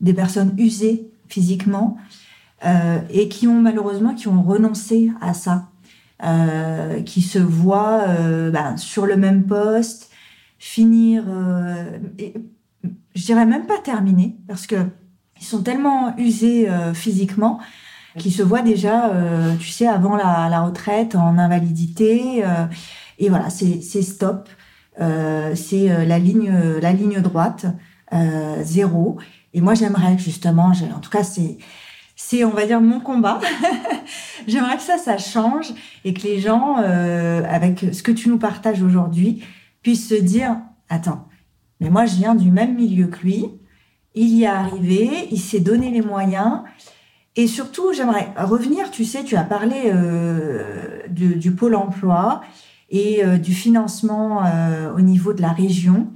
[0.01, 1.97] des personnes usées physiquement
[3.13, 5.69] et qui ont malheureusement qui ont renoncé à ça,
[7.05, 8.05] qui se voient
[8.51, 10.09] ben, sur le même poste,
[10.57, 11.23] finir,
[13.13, 14.77] je dirais même pas terminé parce que
[15.39, 17.59] ils sont tellement usés physiquement
[18.17, 22.43] qu'ils se voient déjà, euh, tu sais, avant la, retraite en invalidité.
[22.45, 22.65] Euh,
[23.19, 24.49] et voilà, c'est stop.
[24.99, 26.51] c'est la ligne,
[26.81, 27.65] la ligne droite,
[28.61, 29.17] zéro.
[29.53, 33.39] Et moi, j'aimerais justement, en tout cas, c'est, on va dire, mon combat.
[34.47, 38.83] J'aimerais que ça, ça change et que les gens, avec ce que tu nous partages
[38.83, 39.43] aujourd'hui,
[39.81, 40.57] puissent se dire,
[40.89, 41.27] attends,
[41.79, 43.45] mais moi, je viens du même milieu que lui.
[44.15, 46.61] Il y est arrivé, il s'est donné les moyens.
[47.39, 52.41] Et surtout, j'aimerais revenir, tu sais, tu as parlé euh, du, pôle emploi
[52.89, 56.07] et euh, du financement euh, au niveau de la région.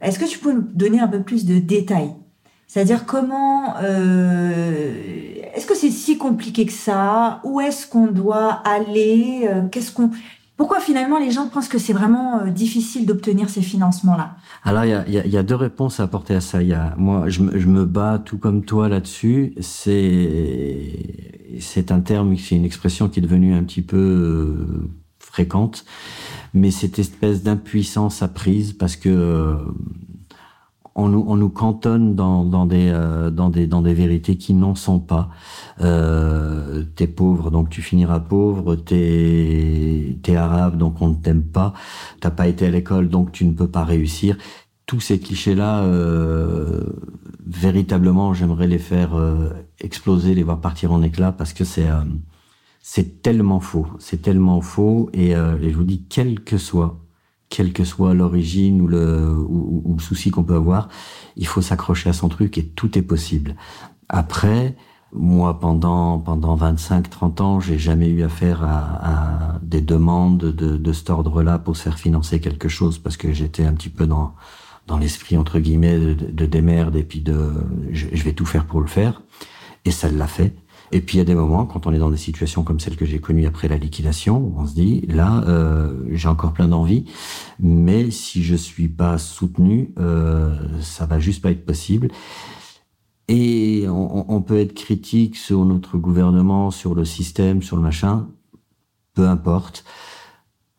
[0.00, 2.12] Est-ce que tu peux nous donner un peu plus de détails?
[2.66, 3.78] C'est-à-dire comment...
[3.78, 7.40] Est-ce que c'est si compliqué que ça?
[7.44, 9.48] Où est-ce qu'on doit aller?
[9.70, 10.10] Qu'est-ce qu'on
[10.58, 14.34] pourquoi finalement les gens pensent que c'est vraiment euh, difficile d'obtenir ces financements-là?
[14.64, 16.58] Alors il y a, y, a, deux réponses à apporter à ça.
[16.96, 19.54] Moi, je, me bats tout comme toi là-dessus.
[19.60, 19.92] C'est
[21.90, 24.90] un terme, c'est une expression qui est devenue un petit peu euh,
[25.20, 25.84] fréquente,
[26.54, 29.54] mais cette espèce d'impuissance apprise parce que euh,
[30.96, 32.90] on nous, on nous cantonne dans, des,
[33.32, 35.30] dans, des, dans des vérités qui n'en sont pas.
[35.78, 38.74] T'es pauvre, donc tu finiras pauvre.
[38.74, 39.87] T'es es
[40.38, 41.74] arabe, donc on ne t'aime pas.
[42.20, 44.36] T'as pas été à l'école, donc tu ne peux pas réussir.
[44.86, 46.82] Tous ces clichés-là, euh,
[47.46, 52.00] véritablement, j'aimerais les faire euh, exploser, les voir partir en éclats, parce que c'est euh,
[52.80, 53.86] c'est tellement faux.
[53.98, 55.10] C'est tellement faux.
[55.12, 56.98] Et, je vous dis, quel que soit
[57.50, 60.90] quelle que soit l'origine ou le, ou le souci qu'on peut avoir,
[61.36, 63.56] il faut s'accrocher à son truc et tout est possible.
[64.10, 64.76] Après,
[65.12, 70.92] moi, pendant pendant 25-30 ans, j'ai jamais eu affaire à, à des demandes de, de
[70.92, 74.34] cet ordre-là pour se faire financer quelque chose parce que j'étais un petit peu dans
[74.86, 77.52] dans l'esprit entre guillemets de, de démerde et puis de
[77.90, 79.22] je, je vais tout faire pour le faire
[79.84, 80.54] et ça l'a fait.
[80.90, 82.96] Et puis il y a des moments, quand on est dans des situations comme celle
[82.96, 87.04] que j'ai connue après la liquidation, on se dit là, euh, j'ai encore plein d'envie,
[87.60, 92.08] mais si je suis pas soutenu, euh, ça va juste pas être possible.
[93.28, 98.26] Et on, peut être critique sur notre gouvernement, sur le système, sur le machin,
[99.12, 99.84] peu importe.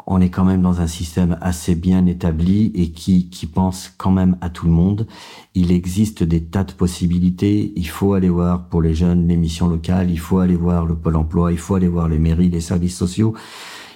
[0.07, 4.09] On est quand même dans un système assez bien établi et qui, qui pense quand
[4.09, 5.05] même à tout le monde.
[5.53, 7.71] Il existe des tas de possibilités.
[7.75, 10.95] Il faut aller voir pour les jeunes les missions locales, il faut aller voir le
[10.95, 13.35] pôle emploi, il faut aller voir les mairies, les services sociaux.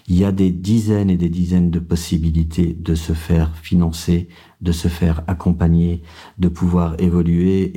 [0.07, 4.27] Il y a des dizaines et des dizaines de possibilités de se faire financer,
[4.59, 6.03] de se faire accompagner,
[6.37, 7.71] de pouvoir évoluer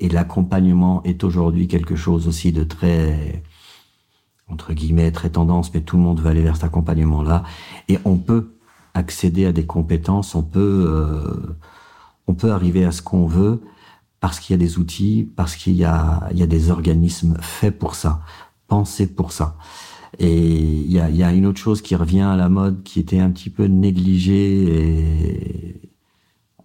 [0.00, 3.42] et, l'accompagnement est aujourd'hui quelque chose aussi de très
[4.46, 7.42] entre guillemets très tendance, mais tout le monde va aller vers cet accompagnement-là
[7.88, 8.54] et on peut
[8.92, 11.56] accéder à des compétences, on peut euh,
[12.28, 13.62] on peut arriver à ce qu'on veut
[14.20, 17.36] parce qu'il y a des outils, parce qu'il y a il y a des organismes
[17.40, 18.20] faits pour ça,
[18.68, 19.56] pensés pour ça.
[20.18, 23.00] Et il y a, y a, une autre chose qui revient à la mode, qui
[23.00, 25.80] était un petit peu négligée et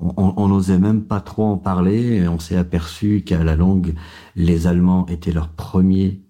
[0.01, 2.17] on n'osait même pas trop en parler.
[2.17, 3.95] Et on s'est aperçu qu'à la longue,
[4.35, 6.21] les Allemands étaient leur premier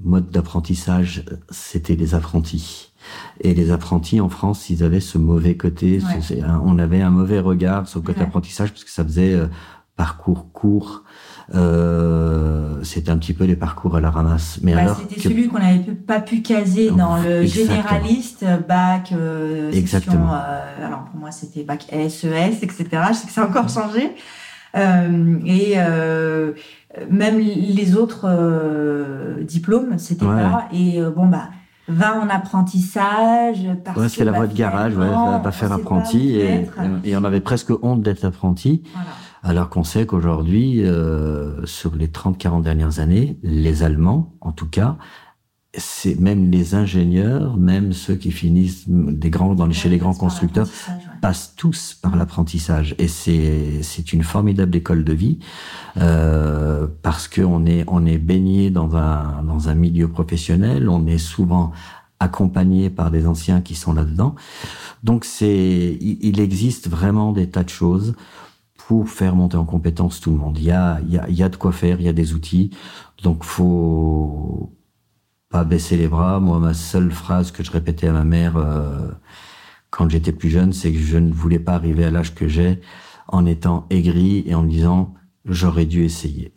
[0.00, 2.92] mode d'apprentissage, c'était les apprentis.
[3.40, 6.00] Et les apprentis en France, ils avaient ce mauvais côté.
[6.64, 9.48] On avait un mauvais regard sur le côté apprentissage parce que ça faisait euh,
[9.96, 11.02] parcours court
[11.54, 14.58] euh, c'était un petit peu les parcours à la ramasse.
[14.62, 20.34] Mais bah, c'était celui qu'on n'avait pas pu caser dans le généraliste, bac, euh, Exactement.
[20.34, 22.84] Euh, alors pour moi c'était bac SES, etc.
[23.08, 24.10] Je sais que ça a encore changé.
[24.74, 26.52] Euh, et euh,
[27.10, 28.28] même les autres
[29.42, 30.68] diplômes, c'était pas.
[30.72, 31.48] Et bon bah
[31.88, 35.04] va en apprentissage parce ouais, c'est la voie de garage, ouais,
[35.42, 36.68] va, faire apprenti et,
[37.04, 38.84] et, on avait presque honte d'être apprenti.
[38.94, 39.10] Voilà.
[39.42, 44.96] Alors qu'on sait qu'aujourd'hui, euh, sur les 30-40 dernières années, les Allemands, en tout cas,
[45.76, 50.68] c'est même les ingénieurs, même ceux qui finissent des grands dans chez les grands constructeurs,
[51.22, 52.94] passent tous par l'apprentissage.
[52.98, 55.38] Et c'est c'est une formidable école de vie
[55.96, 61.06] euh, parce que on est on est baigné dans un dans un milieu professionnel, on
[61.06, 61.72] est souvent
[62.20, 64.34] accompagné par des anciens qui sont là-dedans.
[65.02, 68.14] Donc c'est il existe vraiment des tas de choses
[69.04, 70.58] faire monter en compétence tout le monde.
[70.58, 72.70] Il y a, y a, y a de quoi faire, il y a des outils.
[73.22, 74.72] Donc, faut
[75.50, 76.40] pas baisser les bras.
[76.40, 79.10] Moi, ma seule phrase que je répétais à ma mère euh,
[79.90, 82.80] quand j'étais plus jeune, c'est que je ne voulais pas arriver à l'âge que j'ai
[83.28, 86.54] en étant aigri et en me disant j'aurais dû essayer.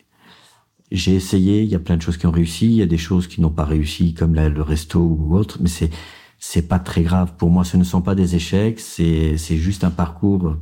[0.90, 2.98] J'ai essayé, il y a plein de choses qui ont réussi, il y a des
[2.98, 5.90] choses qui n'ont pas réussi, comme le resto ou autre, mais c'est
[6.38, 7.34] c'est pas très grave.
[7.38, 10.56] Pour moi, ce ne sont pas des échecs, c'est c'est juste un parcours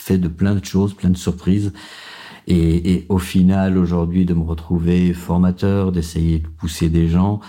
[0.00, 1.72] fait de plein de choses, plein de surprises.
[2.46, 7.40] Et, et au final, aujourd'hui, de me retrouver formateur, d'essayer de pousser des gens.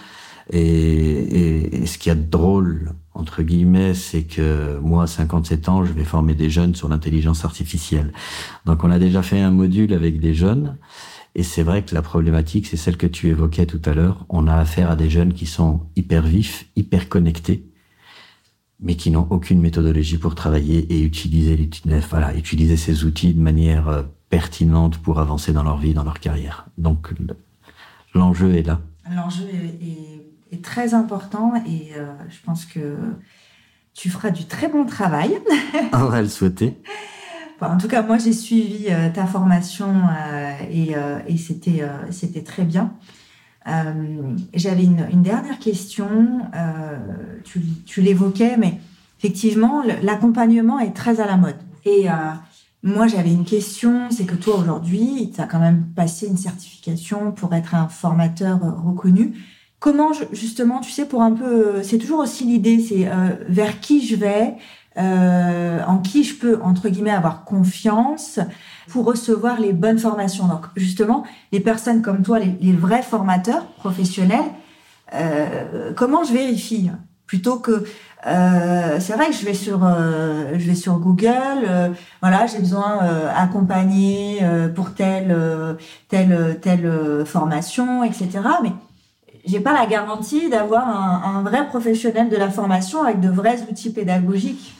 [0.51, 5.69] Et, et, ce qu'il y a de drôle, entre guillemets, c'est que moi, à 57
[5.69, 8.11] ans, je vais former des jeunes sur l'intelligence artificielle.
[8.65, 10.77] Donc, on a déjà fait un module avec des jeunes.
[11.35, 14.25] Et c'est vrai que la problématique, c'est celle que tu évoquais tout à l'heure.
[14.27, 17.70] On a affaire à des jeunes qui sont hyper vifs, hyper connectés,
[18.81, 21.69] mais qui n'ont aucune méthodologie pour travailler et utiliser,
[22.09, 26.19] voilà, utiliser ces outils de manière euh, pertinente pour avancer dans leur vie, dans leur
[26.19, 26.65] carrière.
[26.77, 27.13] Donc
[28.15, 28.81] l'enjeu est là.
[29.15, 32.97] L'enjeu est, est, très important et euh, je pense que
[33.93, 35.39] tu feras du très bon travail.
[35.93, 36.77] On va le souhaiter.
[37.61, 39.93] en tout cas, moi j'ai suivi euh, ta formation
[40.71, 40.95] et,
[41.27, 42.93] et c'était c'était très bien.
[43.67, 46.41] Euh, j'avais une, une, dernière question.
[46.55, 46.97] Euh,
[47.43, 48.79] tu, tu l'évoquais, mais
[49.19, 51.57] effectivement, l'accompagnement est très à la mode.
[51.85, 52.13] Et euh,
[52.83, 57.31] moi, j'avais une question, c'est que toi, aujourd'hui, tu as quand même passé une certification
[57.31, 59.33] pour être un formateur reconnu.
[59.79, 61.81] Comment, justement, tu sais, pour un peu...
[61.83, 63.09] C'est toujours aussi l'idée, c'est
[63.49, 64.55] vers qui je vais,
[64.97, 68.39] en qui je peux, entre guillemets, avoir confiance
[68.91, 70.47] pour recevoir les bonnes formations.
[70.47, 74.39] Donc justement, les personnes comme toi, les, vrais formateurs professionnels,
[75.13, 76.91] euh, comment je vérifie
[77.25, 77.85] Plutôt que
[78.27, 81.31] euh, c'est vrai que je vais sur euh, je vais sur Google,
[81.65, 81.87] euh,
[82.21, 85.33] voilà, j'ai besoin euh, accompagner euh, pour telle
[86.09, 88.27] telle telle formation, etc.
[88.63, 88.73] Mais
[89.45, 93.61] j'ai pas la garantie d'avoir un, un, vrai professionnel de la formation avec de vrais
[93.61, 94.75] outils pédagogiques.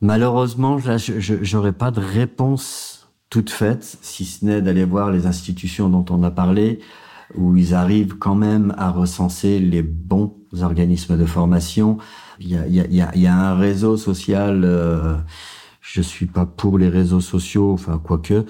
[0.00, 2.98] Malheureusement, là, je n'aurais pas de réponse
[3.30, 6.80] toute faite, si ce n'est d'aller voir les institutions dont on a parlé,
[7.34, 11.98] où ils arrivent quand même à recenser les bons organismes de formation.
[12.40, 14.62] Il y a, y a, y a un réseau social.
[14.64, 15.16] Euh,
[15.80, 18.44] je suis pas pour les réseaux sociaux, enfin quoique,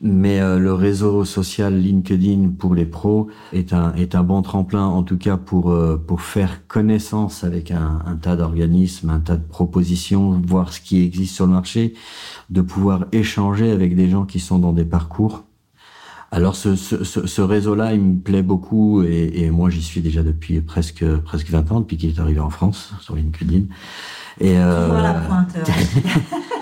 [0.00, 4.84] mais euh, le réseau social LinkedIn pour les pros est un est un bon tremplin
[4.84, 9.36] en tout cas pour euh, pour faire connaissance avec un, un tas d'organismes, un tas
[9.36, 11.94] de propositions, voir ce qui existe sur le marché,
[12.48, 15.44] de pouvoir échanger avec des gens qui sont dans des parcours.
[16.32, 20.22] Alors ce, ce, ce réseau-là, il me plaît beaucoup et, et moi j'y suis déjà
[20.22, 23.64] depuis presque presque 20 ans depuis qu'il est arrivé en France sur LinkedIn.
[24.40, 25.56] Et euh, la pointe.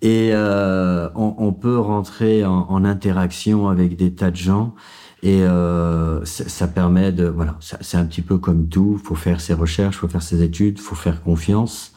[0.00, 4.74] et euh, on, on, peut rentrer en, en, interaction avec des tas de gens
[5.22, 9.00] et euh, ça permet de voilà, c'est un petit peu comme tout.
[9.02, 11.92] Faut faire ses recherches, faut faire ses études, faut faire confiance.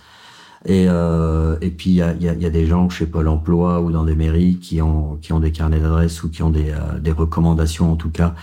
[0.65, 3.27] Et, euh, et puis il y a, y, a, y a, des gens chez Pôle
[3.27, 6.51] Emploi ou dans des mairies qui ont qui ont des carnets d'adresses ou qui ont
[6.51, 8.35] des, euh, des recommandations en tout cas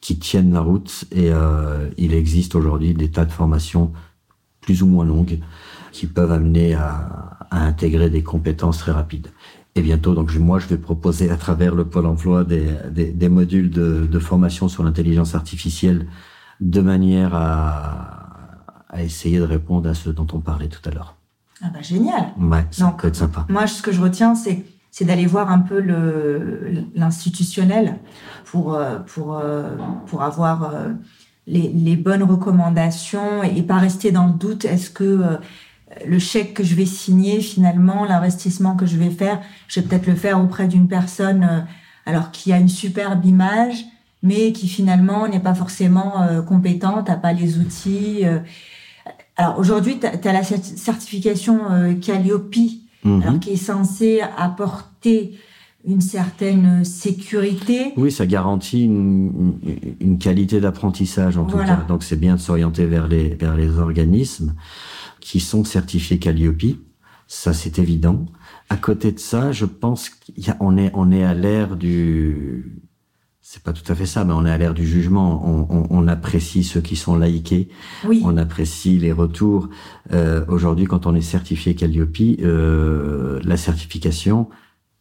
[0.00, 1.04] qui tiennent la route.
[1.12, 3.92] Et euh, il existe aujourd'hui des tas de formations
[4.60, 5.40] plus ou moins longues
[5.96, 9.28] qui peuvent amener à, à intégrer des compétences très rapides.
[9.76, 13.28] Et bientôt, donc moi, je vais proposer à travers le Pôle Emploi des, des, des
[13.30, 16.06] modules de, de, formation sur l'intelligence artificielle
[16.60, 18.26] de manière à,
[18.90, 21.16] à essayer de répondre à ce dont on parlait tout à l'heure.
[21.62, 22.34] Ah bah génial.
[22.38, 23.46] Ouais, ça Donc, peut être sympa.
[23.48, 25.78] Moi, ce que je retiens, c'est c'est d'aller voir un peu
[26.94, 27.98] l'institutionnel
[28.44, 29.76] pour euh, pour euh,
[30.06, 30.88] pour avoir euh,
[31.46, 34.64] les, les bonnes recommandations et pas rester dans le doute.
[34.64, 35.38] Est-ce que
[36.06, 40.06] le chèque que je vais signer finalement, l'investissement que je vais faire, je vais peut-être
[40.06, 41.66] le faire auprès d'une personne
[42.06, 43.84] alors qui a une superbe image,
[44.22, 48.24] mais qui finalement n'est pas forcément compétente, n'a pas les outils.
[49.36, 52.56] Alors aujourd'hui, tu as, la certification euh, Calliope,
[53.04, 53.22] mhm.
[53.22, 55.34] alors, qui est censée apporter
[55.86, 57.92] une certaine sécurité.
[57.96, 59.54] Oui, ça garantit une,
[60.00, 61.84] une qualité d'apprentissage en tout cas.
[61.86, 64.54] Donc c'est bien de s'orienter vers les, vers les organismes
[65.20, 66.76] qui sont certifiés Calliope.
[67.28, 68.26] Ça, c'est évident.
[68.68, 72.86] À côté de ça, je pense qu'on est, on est à l'ère du,
[73.48, 75.40] c'est pas tout à fait ça, mais on est à l'ère du jugement.
[75.46, 77.68] On, on, on, apprécie ceux qui sont laïqués.
[78.04, 78.20] Oui.
[78.24, 79.68] On apprécie les retours.
[80.12, 84.48] Euh, Aujourd'hui, quand on est certifié Calliope, euh, la certification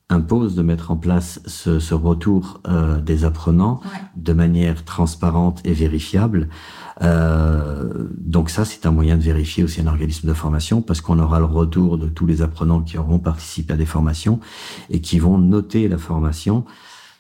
[0.10, 4.02] impose de mettre en place ce, ce retour euh, des apprenants ouais.
[4.16, 6.50] de manière transparente et vérifiable.
[7.02, 11.18] Euh, donc ça, c'est un moyen de vérifier aussi un organisme de formation parce qu'on
[11.18, 14.40] aura le retour de tous les apprenants qui auront participé à des formations
[14.92, 16.66] et qui vont noter la formation.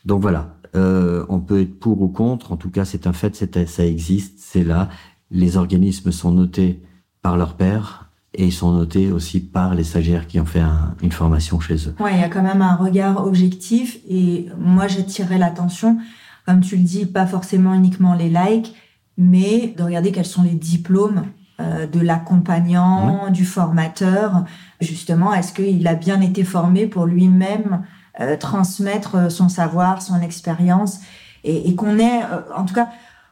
[0.05, 2.51] Donc voilà, euh, on peut être pour ou contre.
[2.51, 4.89] En tout cas, c'est un fait, ça existe, c'est là.
[5.31, 6.83] Les organismes sont notés
[7.23, 8.04] par leur père
[8.37, 11.75] et ils sont notés aussi par les stagiaires qui ont fait un, une formation chez
[11.87, 11.95] eux.
[11.99, 15.97] Ouais, il y a quand même un regard objectif et moi j'attirerais l'attention,
[16.45, 18.75] comme tu le dis, pas forcément uniquement les likes,
[19.17, 21.23] mais de regarder quels sont les diplômes
[21.59, 23.31] euh, de l'accompagnant, ouais.
[23.31, 24.43] du formateur.
[24.81, 27.83] Justement, est-ce qu'il a bien été formé pour lui-même
[28.19, 30.99] euh, transmettre son savoir, son expérience,
[31.43, 32.89] et, et qu'on ait, euh, en tout cas,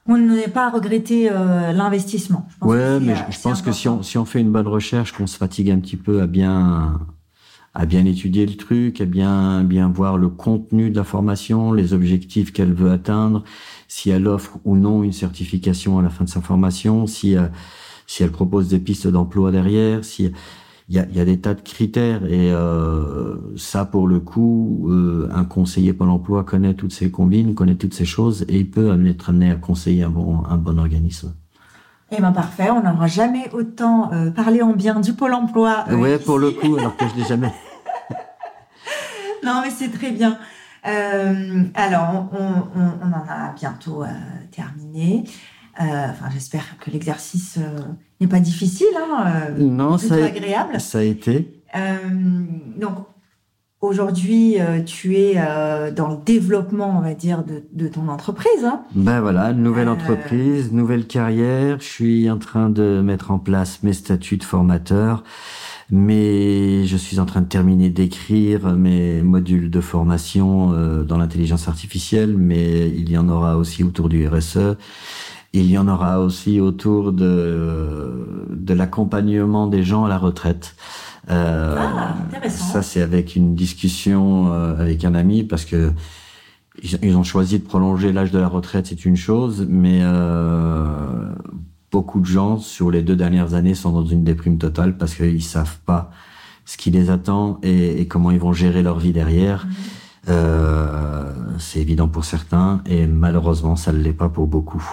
[0.07, 2.47] on n'ait pas à regretter euh, l'investissement.
[2.61, 3.63] Ouais, mais je, je pense important.
[3.63, 6.21] que si on, si on fait une bonne recherche, qu'on se fatigue un petit peu
[6.21, 6.99] à bien
[7.75, 11.93] à bien étudier le truc, à bien bien voir le contenu de la formation, les
[11.93, 13.43] objectifs qu'elle veut atteindre,
[13.87, 17.47] si elle offre ou non une certification à la fin de sa formation, si euh,
[18.05, 20.31] si elle propose des pistes d'emploi derrière, si
[20.93, 24.85] il y a, y a, des tas de critères et euh, ça pour le coup
[24.91, 28.69] euh, un conseiller Pôle Emploi connaît toutes ces combines connaît toutes ces choses et il
[28.69, 31.33] peut être amené à conseiller un bon un bon organisme.
[32.11, 32.69] Eh ben parfait.
[32.69, 36.75] On n'aura jamais autant euh, parlé en bien du Pôle Emploi ouais pour le coup
[36.77, 37.51] alors que je l'ai jamais.
[39.43, 40.37] Non mais c'est très bien.
[40.83, 44.03] Alors on, on, on, en a bientôt
[44.51, 45.25] terminé
[45.77, 47.59] enfin j'espère que l'exercice
[48.23, 50.79] n'est pas difficile, hein, euh, non, ça a, agréable.
[50.79, 51.63] Ça a été.
[51.75, 51.97] Euh,
[52.79, 52.93] donc
[53.81, 58.63] aujourd'hui, euh, tu es euh, dans le développement, on va dire, de, de ton entreprise.
[58.63, 58.83] Hein.
[58.95, 61.79] Ben voilà, nouvelle entreprise, nouvelle carrière.
[61.79, 65.23] Je suis en train de mettre en place mes statuts de formateur.
[65.91, 70.71] Mais je suis en train de terminer d'écrire mes modules de formation
[71.03, 74.77] dans l'intelligence artificielle, mais il y en aura aussi autour du RSE.
[75.53, 80.75] Il y en aura aussi autour de, de l'accompagnement des gens à la retraite.
[81.29, 85.91] Euh, ah, ça, c'est avec une discussion euh, avec un ami parce que
[86.81, 90.87] ils ont choisi de prolonger l'âge de la retraite, c'est une chose, mais euh,
[91.91, 95.43] beaucoup de gens sur les deux dernières années sont dans une déprime totale parce qu'ils
[95.43, 96.09] savent pas
[96.65, 99.67] ce qui les attend et, et, comment ils vont gérer leur vie derrière.
[99.67, 99.71] Mmh.
[100.29, 104.83] Euh, c'est évident pour certains et malheureusement ça ne l'est pas pour beaucoup.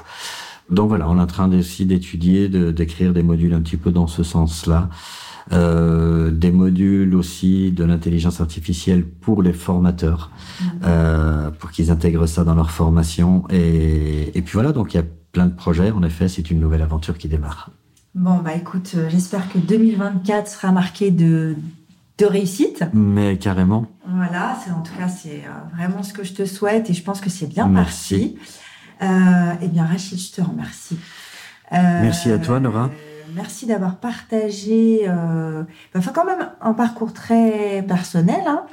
[0.71, 4.07] Donc voilà, on est en train aussi d'étudier, d'écrire des modules un petit peu dans
[4.07, 4.89] ce sens-là.
[5.53, 10.65] Euh, des modules aussi de l'intelligence artificielle pour les formateurs, mmh.
[10.85, 13.45] euh, pour qu'ils intègrent ça dans leur formation.
[13.51, 15.91] Et, et puis voilà, donc il y a plein de projets.
[15.91, 17.71] En effet, c'est une nouvelle aventure qui démarre.
[18.15, 21.57] Bon, bah écoute, euh, j'espère que 2024 sera marqué de
[22.19, 22.85] de réussite.
[22.93, 23.87] Mais carrément.
[24.07, 25.43] Voilà, c'est en tout cas c'est
[25.75, 28.37] vraiment ce que je te souhaite et je pense que c'est bien Merci.
[28.37, 28.60] parti.
[29.03, 30.99] Euh, eh bien Rachid, je te remercie.
[31.73, 32.91] Euh, Merci à toi Nora.
[33.35, 35.63] Merci d'avoir partagé, euh,
[35.97, 38.43] enfin quand même un parcours très personnel.
[38.47, 38.65] Hein.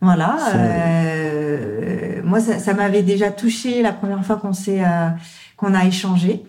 [0.00, 0.36] Voilà.
[0.56, 5.08] Euh, moi, ça, ça m'avait déjà touché la première fois qu'on s'est, euh,
[5.56, 6.44] qu'on a échangé.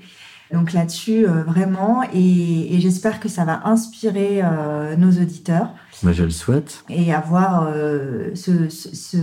[0.53, 5.69] Donc là-dessus, euh, vraiment, et, et j'espère que ça va inspirer euh, nos auditeurs.
[6.03, 6.83] Bah, je le souhaite.
[6.89, 9.17] Et avoir euh, ce, ce, ce,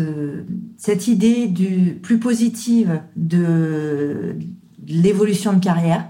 [0.77, 4.35] cette idée du plus positive de,
[4.79, 6.05] de l'évolution de carrière,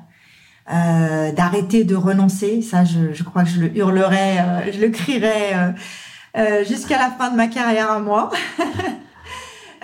[0.66, 2.62] d'arrêter de renoncer.
[2.62, 5.52] Ça, je, je, crois que je le hurlerai, je le crierai
[6.66, 8.30] jusqu'à la fin de ma carrière à moi.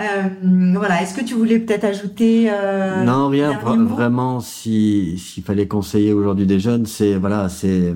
[0.01, 1.03] Euh, voilà.
[1.03, 3.59] Est-ce que tu voulais peut-être ajouter euh, Non, rien.
[3.61, 3.87] mot?
[3.87, 7.95] Vraiment, si s'il fallait conseiller aujourd'hui des jeunes, c'est voilà, c'est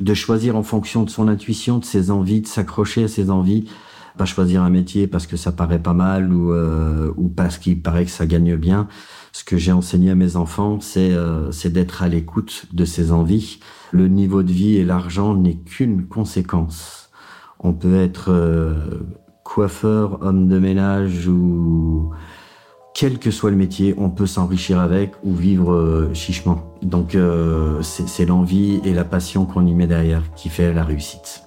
[0.00, 3.68] de choisir en fonction de son intuition, de ses envies, de s'accrocher à ses envies,
[4.16, 7.80] pas choisir un métier parce que ça paraît pas mal ou euh, ou parce qu'il
[7.80, 8.88] paraît que ça gagne bien.
[9.32, 13.12] Ce que j'ai enseigné à mes enfants, c'est euh, c'est d'être à l'écoute de ses
[13.12, 13.60] envies.
[13.92, 17.10] Le niveau de vie et l'argent n'est qu'une conséquence.
[17.60, 19.00] On peut être euh,
[19.48, 22.10] coiffeur, homme de ménage ou
[22.94, 26.72] quel que soit le métier, on peut s'enrichir avec ou vivre euh, chichement.
[26.82, 30.84] Donc euh, c'est c'est l'envie et la passion qu'on y met derrière qui fait la
[30.84, 31.44] réussite.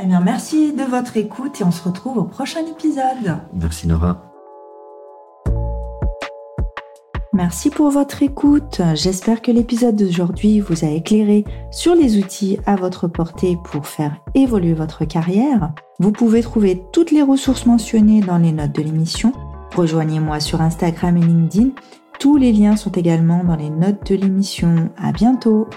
[0.00, 3.38] Eh bien, merci de votre écoute et on se retrouve au prochain épisode.
[3.52, 4.27] Merci Nora.
[7.38, 8.82] Merci pour votre écoute.
[8.94, 14.16] J'espère que l'épisode d'aujourd'hui vous a éclairé sur les outils à votre portée pour faire
[14.34, 15.72] évoluer votre carrière.
[16.00, 19.32] Vous pouvez trouver toutes les ressources mentionnées dans les notes de l'émission.
[19.76, 21.68] Rejoignez-moi sur Instagram et LinkedIn.
[22.18, 24.90] Tous les liens sont également dans les notes de l'émission.
[25.00, 25.68] À bientôt!